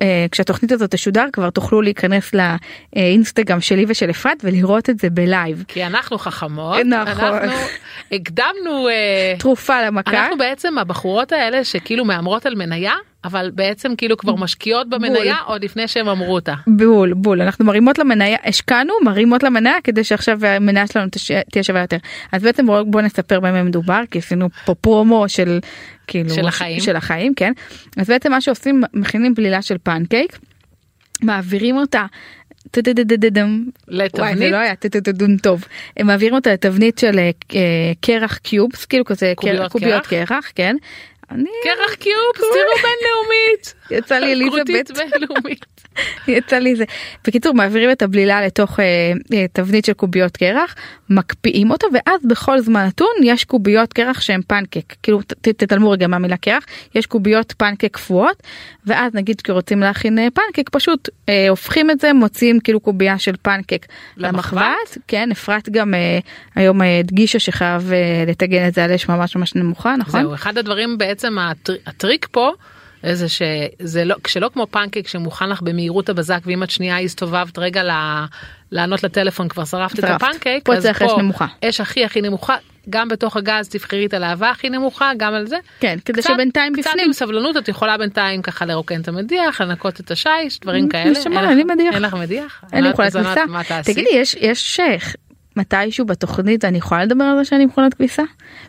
[0.00, 2.30] אה, כשהתוכנית הזאת תשודר כבר תוכלו להיכנס
[2.96, 5.64] לאינסטגרם שלי ושל אפרת ולראות את זה בלייב.
[5.68, 6.78] כי אנחנו חכמות.
[6.80, 7.22] נכון.
[7.22, 7.52] אנחנו
[8.12, 8.88] הקדמנו.
[8.88, 10.10] אה, תרופה למכה.
[10.10, 15.64] אנחנו בעצם הבחורות האלה שכאילו מהמרות על מניה אבל בעצם כאילו כבר משקיעות במניה עוד
[15.64, 16.54] לפני שהם אמרו אותה.
[16.66, 21.80] בול בול אנחנו מרימות למניה השקענו מרימות למניה כדי שעכשיו המניה שלנו תש- תהיה שווה
[21.80, 21.96] יותר
[22.32, 25.58] אז בעצם בוא, בוא נספר במה מדובר כי עשינו פה פרומו של
[26.06, 26.80] כאילו של החיים.
[26.80, 27.52] של החיים כן
[27.96, 30.38] אז בעצם מה שעושים מכינים בלילה של פנקייק
[31.22, 32.06] מעבירים אותה.
[33.88, 34.74] לתבנית לא היה
[35.42, 35.64] טוב
[35.96, 37.60] הם מעבירים אותה לתבנית של אה, אה,
[38.00, 40.28] קרח קיובס כאילו כזה קוביות קר- קוביות קרח?
[40.28, 40.76] קרח כן.
[41.30, 43.74] אני קרח קיובס תראו בינלאומית.
[43.90, 44.66] יצא לי אליזבת
[44.96, 45.66] בינלאומית.
[46.28, 46.84] יצא לי זה.
[47.26, 48.84] בקיצור מעבירים את הבלילה לתוך אה,
[49.34, 50.74] אה, תבנית של קוביות קרח
[51.10, 56.06] מקפיאים אותו ואז בכל זמן נתון יש קוביות קרח שהם פנקק כאילו ת- תתעלמו רגע
[56.06, 56.64] מהמילה קרח
[56.94, 58.42] יש קוביות פנקק קפואות
[58.86, 63.34] ואז נגיד כשרוצים להכין אה, פנקק פשוט אה, הופכים את זה מוציאים כאילו קובייה של
[63.42, 63.86] פנקק
[64.16, 64.98] למחבת?
[65.08, 66.18] כן אפרת גם אה,
[66.54, 70.34] היום אה, הדגישה שחייב אה, לטגן את זה על אש ממש ממש נמוכה נכון זהו
[70.34, 72.50] אחד הדברים בעצם הטר- הטריק פה.
[73.04, 77.82] איזה שזה לא כשלא כמו פנקק שמוכן לך במהירות הבזק ואם את שנייה הסתובבת רגע
[77.84, 78.24] ל-
[78.72, 80.04] לענות לטלפון כבר שרפת את.
[80.04, 81.46] הפנקק פה צריך אש נמוכה.
[81.64, 82.56] אש הכי הכי נמוכה
[82.90, 85.56] גם בתוך הגז תבחרי את הלהבה הכי נמוכה, גם על זה.
[85.80, 87.06] כן, כדי קצת- שבינתיים קצת בפנים.
[87.06, 91.10] עם סבלנות את יכולה בינתיים ככה לרוקן את המדיח, לנקות את השיש, דברים כאלה.
[91.10, 91.94] לך- אין לי מדיח.
[91.94, 92.64] אין לך מדיח?
[93.22, 93.46] כביסה.
[93.46, 93.92] מה תעשי?
[93.94, 94.96] תגידי, יש, יש אה,
[95.60, 98.22] מתישהו בתוכנית אני יכולה לדבר על זה שאני מכולת כביסה?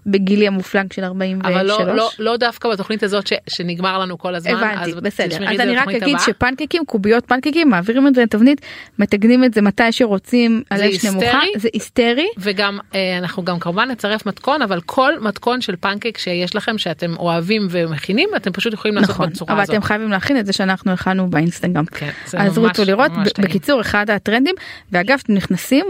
[0.06, 1.52] בגילי המופלג של 43?
[1.56, 4.52] אבל לא, לא, לא דווקא בתוכנית הזאת ש, שנגמר לנו כל הזמן.
[4.52, 5.36] הבנתי, אז בסדר.
[5.50, 6.20] אז אני רק אגיד הבאה.
[6.20, 8.62] שפנקקים, קוביות פנקקים, מעבירים את זה לתבנית,
[9.00, 11.40] מתגנים את זה מתי שרוצים על אש נמוכה?
[11.58, 12.28] זה היסטרי.
[12.38, 17.16] וגם אה, אנחנו גם כמובן נצרף מתכון אבל כל מתכון של פנקק שיש לכם שאתם
[17.18, 19.76] אוהבים ומכינים אתם פשוט יכולים לעשות נכון, בצורה אבל הזאת.
[19.76, 21.86] אתם חייבים להכין את זה שאנחנו הכנו באינסטגרם.
[21.86, 23.12] כן, אז ממש- רוצו לראות.
[23.40, 24.56] בקיצור אחד הטרנדים,
[24.92, 25.86] ואגב נכנסים.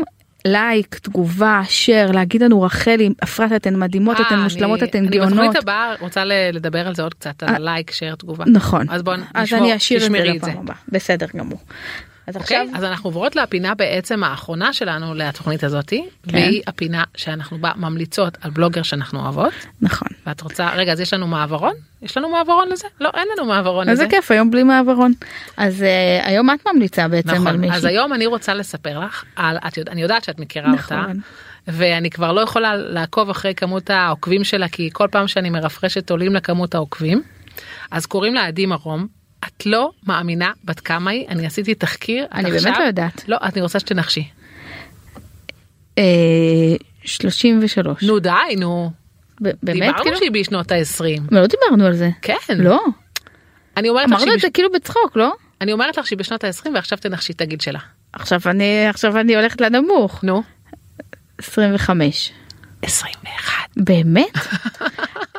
[0.46, 5.08] לייק, תגובה, שייר, להגיד לנו רחלי, אפרת אתן מדהימות, אה, אתן אני- מושלמות, אתן אני
[5.08, 5.34] גאונות.
[5.34, 8.46] בתוכנית הבאה רוצה לדבר על זה עוד קצת על אה, הלייק שייר תגובה.
[8.48, 8.86] נכון.
[8.90, 10.52] אז בואו נשמור, אני תשמרי את זה.
[10.52, 10.76] הבאה.
[10.90, 11.60] בסדר גמור.
[12.28, 12.58] אז אוקיי?
[12.58, 16.36] עכשיו, אז אנחנו עוברות לפינה בעצם האחרונה שלנו לתוכנית הזאתי כן.
[16.36, 20.08] והיא הפינה שאנחנו בה ממליצות על בלוגר שאנחנו אוהבות נכון.
[20.28, 23.84] ואת רוצה רגע אז יש לנו מעברון יש לנו מעברון לזה לא אין לנו מעברון
[23.84, 23.92] לזה.
[23.92, 25.14] איזה כיף היום בלי מעברון.
[25.58, 27.78] אז אה, היום את ממליצה בעצם על נכון, מישהי.
[27.78, 30.98] אז היום אני רוצה לספר לך על, את יודע, אני יודעת שאת מכירה נכון.
[30.98, 31.12] אותה,
[31.68, 36.34] ואני כבר לא יכולה לעקוב אחרי כמות העוקבים שלה, כי כל פעם שאני מרפרשת עולים
[36.34, 37.22] לה כמות העוקבים.
[37.92, 39.08] אז קוראים לה עדי מרום,
[39.48, 42.26] את לא מאמינה בת כמה היא, אני עשיתי תחקיר.
[42.34, 43.24] אני באמת עכשיו- לא יודעת.
[43.28, 44.28] לא, אני רוצה שתנחשי.
[45.98, 46.04] אה,
[47.06, 48.04] 33.
[48.04, 48.92] נו די, נו.
[49.40, 50.18] באמת דיברנו כאילו?
[50.18, 51.22] שהיא בשנות ה-20.
[51.32, 52.10] לא דיברנו על זה.
[52.22, 52.34] כן.
[52.58, 52.80] לא.
[53.78, 55.34] אני אומרת לך אמרנו את זה כאילו בצחוק לא?
[55.62, 57.80] אני אומרת לך שהיא בשנות ה-20 ועכשיו תנחשי את הגיל שלה.
[58.14, 60.24] עכשיו אני עכשיו אני הולכת לנמוך.
[60.24, 60.44] נו.
[61.38, 62.32] 25.
[62.82, 63.54] 21.
[63.78, 64.34] באמת?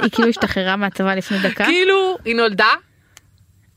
[0.00, 1.64] היא כאילו השתחררה מהצבא לפני דקה?
[1.64, 2.68] כאילו היא נולדה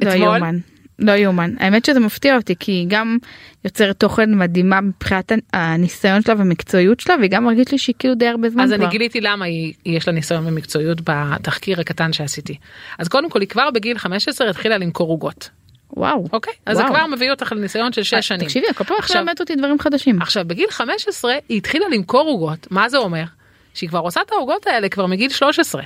[0.02, 0.10] לא.
[0.12, 0.58] יאומן.
[1.00, 1.54] לא יאומן.
[1.60, 3.18] האמת שזה מפתיע אותי כי היא גם
[3.66, 8.28] יוצרת תוכן מדהימה מבחינת הניסיון שלה והמקצועיות שלה והיא גם מרגיש לי שהיא כאילו די
[8.28, 8.84] הרבה זמן אז כבר.
[8.84, 12.56] אני גיליתי למה היא, יש לה ניסיון ומקצועיות בתחקיר הקטן שעשיתי.
[13.00, 15.50] אז קודם כל היא כבר בגיל 15 התחילה למכור עוגות.
[15.94, 16.28] וואו.
[16.34, 16.54] אוקיי?
[16.66, 16.88] אז וואו.
[16.88, 18.42] זה כבר מביא אותך לניסיון של 6 שנים.
[18.48, 20.22] תקשיבי, כל פעם עכשיו- מלמדת אותי דברים חדשים.
[20.22, 23.24] עכשיו בגיל 15 היא התחילה למכור עוגות, מה זה אומר?
[23.74, 25.82] שהיא כבר עושה את העוגות האלה כבר מגיל 13.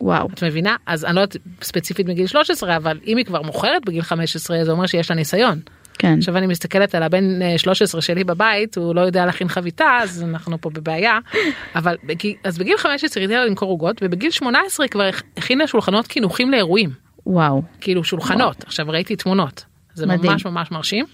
[0.00, 0.28] וואו.
[0.34, 0.76] את מבינה?
[0.86, 4.72] אז אני לא יודעת ספציפית מגיל 13 אבל אם היא כבר מוכרת בגיל 15 זה
[4.72, 5.60] אומר שיש לה ניסיון.
[5.98, 6.18] כן.
[6.18, 10.22] עכשיו אני מסתכלת על הבן אה, 13 שלי בבית הוא לא יודע להכין חביתה אז
[10.22, 11.18] אנחנו פה בבעיה
[11.76, 11.96] אבל
[12.44, 16.90] אז בגיל 15 היא למכור עוגות ובגיל 18 היא כבר הכינה שולחנות קינוחים לאירועים
[17.26, 17.62] וואו.
[17.80, 20.32] כאילו שולחנות עכשיו ראיתי תמונות זה מדהים.
[20.32, 21.04] ממש ממש מרשים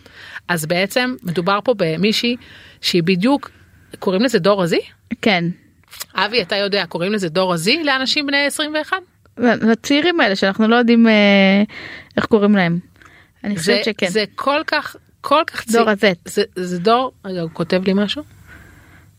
[0.48, 2.36] אז בעצם מדובר פה במישהי
[2.80, 3.50] שהיא בדיוק
[3.98, 4.80] קוראים לזה דור הזי
[5.22, 5.44] כן.
[6.14, 8.96] אבי אתה יודע קוראים לזה דור הזי לאנשים בני 21
[9.38, 11.62] לצעירים האלה שאנחנו לא יודעים אה,
[12.16, 12.78] איך קוראים להם.
[13.44, 14.08] אני חושבת שכן.
[14.08, 16.04] זה כל כך כל כך דור ה-Z.
[16.24, 18.22] זה, זה דור רגע הוא כותב לי משהו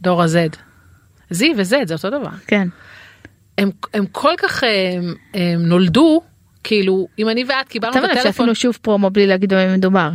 [0.02, 0.58] דור ה-Z.
[1.30, 2.68] זי ו-Z זה אותו דבר כן.
[3.58, 6.22] הם, הם כל כך הם, הם נולדו
[6.64, 9.78] כאילו אם אני ואת קיבלנו אתה את מבין הטלפון שעשינו שוב פרומו בלי להגיד במה
[9.78, 10.10] מדובר.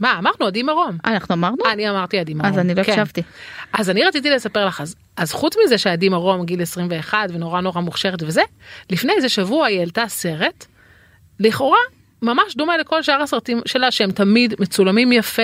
[0.00, 1.56] מה אמרנו עדי מרום אה, אנחנו אמרנו?
[1.72, 2.92] אני אמרתי עדי מרום אז אני לא כן.
[2.92, 3.22] הקשבתי.
[3.72, 7.80] אז אני רציתי לספר לך אז, אז חוץ מזה שעדי מרום גיל 21 ונורא נורא
[7.80, 8.42] מוכשרת וזה
[8.90, 10.66] לפני איזה שבוע היא העלתה סרט
[11.40, 11.78] לכאורה
[12.22, 15.42] ממש דומה לכל שאר הסרטים שלה שהם תמיד מצולמים יפה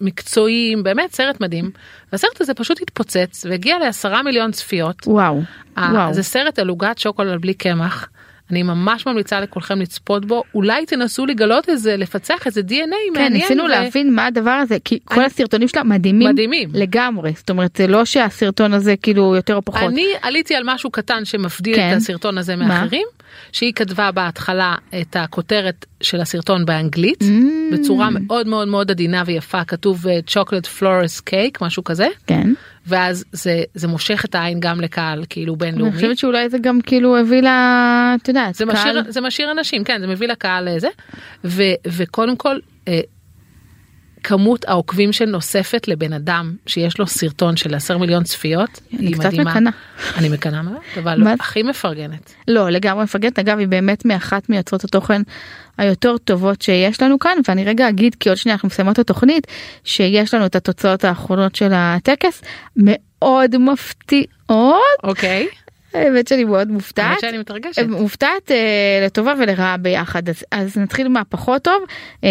[0.00, 1.70] מקצועיים באמת סרט מדהים
[2.12, 5.06] והסרט הזה פשוט התפוצץ והגיע לעשרה מיליון צפיות.
[5.06, 5.40] וואו.
[5.78, 6.14] אה, וואו.
[6.14, 8.08] זה סרט על עוגת שוקולד בלי קמח.
[8.50, 13.32] אני ממש ממליצה לכולכם לצפות בו אולי תנסו לגלות איזה לפצח איזה dna כן, מעניין.
[13.32, 16.68] ניסינו ו- להבין מה הדבר הזה, כי כל אני- הסרטונים שלה מדהימים מדהימים.
[16.74, 19.82] לגמרי, זאת אומרת זה לא שהסרטון הזה כאילו יותר או פחות.
[19.82, 21.90] אני עליתי על משהו קטן שמבדיל כן.
[21.92, 22.66] את הסרטון הזה מה?
[22.68, 23.06] מאחרים
[23.52, 27.74] שהיא כתבה בהתחלה את הכותרת של הסרטון באנגלית Mm.
[27.74, 32.52] בצורה מאוד מאוד מאוד עדינה ויפה כתוב צ'וקולד פלורס קייק משהו כזה כן.
[32.88, 35.92] ואז זה זה מושך את העין גם לקהל כאילו אני בינלאומי.
[35.94, 39.84] חושבת שאולי זה גם כאילו הביא לה, את יודעת, זה קהל- משאיר זה משאיר אנשים
[39.84, 40.88] כן זה מביא לקהל לזה
[41.44, 42.58] ו, וקודם כל
[42.88, 43.00] אה,
[44.22, 49.24] כמות העוקבים שנוספת לבן אדם שיש לו סרטון של 10 מיליון צפיות אני היא קצת
[49.26, 49.50] מדהימה.
[49.50, 49.72] מקנאה.
[50.16, 51.22] אני מקנאה מאוד אבל?
[51.40, 52.34] הכי מפרגנת.
[52.48, 55.22] לא לגמרי מפגרת אגב היא באמת מאחת מיוצרות התוכן
[55.78, 59.46] היותר טובות שיש לנו כאן ואני רגע אגיד כי עוד שנייה אנחנו מסיימות את התוכנית
[59.84, 62.42] שיש לנו את התוצאות האחרונות של הטקס
[62.76, 64.28] מאוד מפתיעות
[65.04, 65.48] אוקיי.
[65.98, 67.06] האמת שאני מאוד מופתעת.
[67.06, 67.82] האמת שאני מתרגשת.
[67.88, 68.56] מופתעת אה,
[69.06, 71.82] לטובה ולרעה ביחד אז, אז נתחיל מהפחות טוב.
[72.24, 72.28] אה,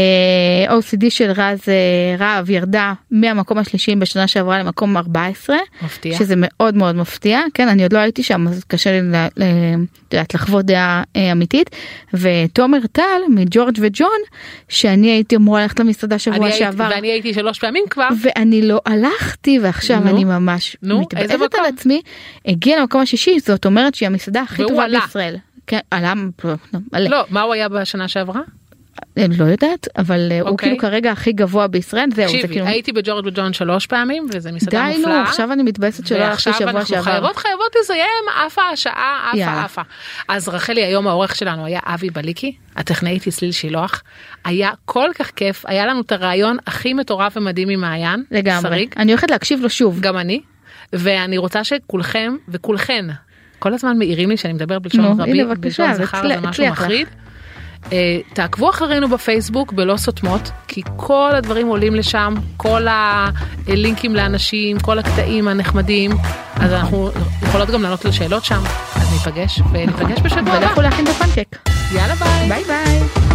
[0.77, 1.73] OCD של רז אה,
[2.19, 5.57] רהב ירדה מהמקום השלישי בשנה שעברה למקום 14.
[5.81, 6.17] מפתיע.
[6.17, 9.75] שזה מאוד מאוד מפתיע כן אני עוד לא הייתי שם אז קשה לי ל- ל-
[10.13, 11.69] יודעת, לחוות דעה אה, אמיתית
[12.13, 14.07] ותומר טל מג'ורג' וג'ון
[14.69, 16.87] שאני הייתי אמורה ללכת למסעדה שבוע הייתי- שעבר.
[16.95, 18.07] ואני הייתי שלוש פעמים כבר.
[18.21, 21.33] ואני לא הלכתי ועכשיו נו, אני ממש נו, מתבאסת?
[21.59, 22.01] על עצמי
[22.45, 24.99] הגיע למקום השישי זאת אומרת שהיא המסעדה הכי טובה עלה.
[24.99, 25.35] בישראל.
[25.67, 26.13] כן, עלה,
[26.93, 27.09] מלא.
[27.09, 28.41] לא, מה הוא היה בשנה שעברה?
[29.17, 30.69] אני לא יודעת אבל אה, הוא אוקיי.
[30.69, 34.51] כאילו כרגע הכי גבוה בישראל זהו זה תקשיבי, כאילו הייתי בג'ורג' וג'ון שלוש פעמים וזה
[34.51, 35.15] מסעדה די מופלאה.
[35.15, 37.01] נו עכשיו אני מתבאסת שלא הלכתי ועכשיו שבוע אנחנו שעבר.
[37.03, 39.63] חייבות חייבות לסיים עפה השעה עפה יאללה.
[39.63, 39.81] עפה.
[40.27, 44.03] אז רחלי היום העורך שלנו היה אבי בליקי הטכנאית צליל שילוח
[44.45, 48.23] היה כל כך כיף היה לנו את הרעיון הכי מטורף ומדהים עם מעיין.
[48.31, 49.99] לגמרי שריג, אני הולכת להקשיב לו שוב.
[49.99, 50.41] גם אני
[50.93, 53.05] ואני רוצה שכולכם וכולכן
[53.59, 56.71] כל הזמן מעירים לי שאני מדבר בלשון נו, רבים בלשון זכר זה משהו לך.
[56.71, 57.07] מחריד.
[57.91, 64.99] אה, תעקבו אחרינו בפייסבוק בלא סותמות כי כל הדברים עולים לשם כל הלינקים לאנשים כל
[64.99, 66.11] הקטעים הנחמדים
[66.55, 67.09] אז אנחנו
[67.43, 68.61] יכולות גם לענות על שאלות שם
[68.95, 71.57] אז ניפגש וניפגש בשבוע הבא ולכו להכין את הפנקייק.
[71.95, 72.49] יאללה ביי.
[72.49, 73.26] ביי ביי.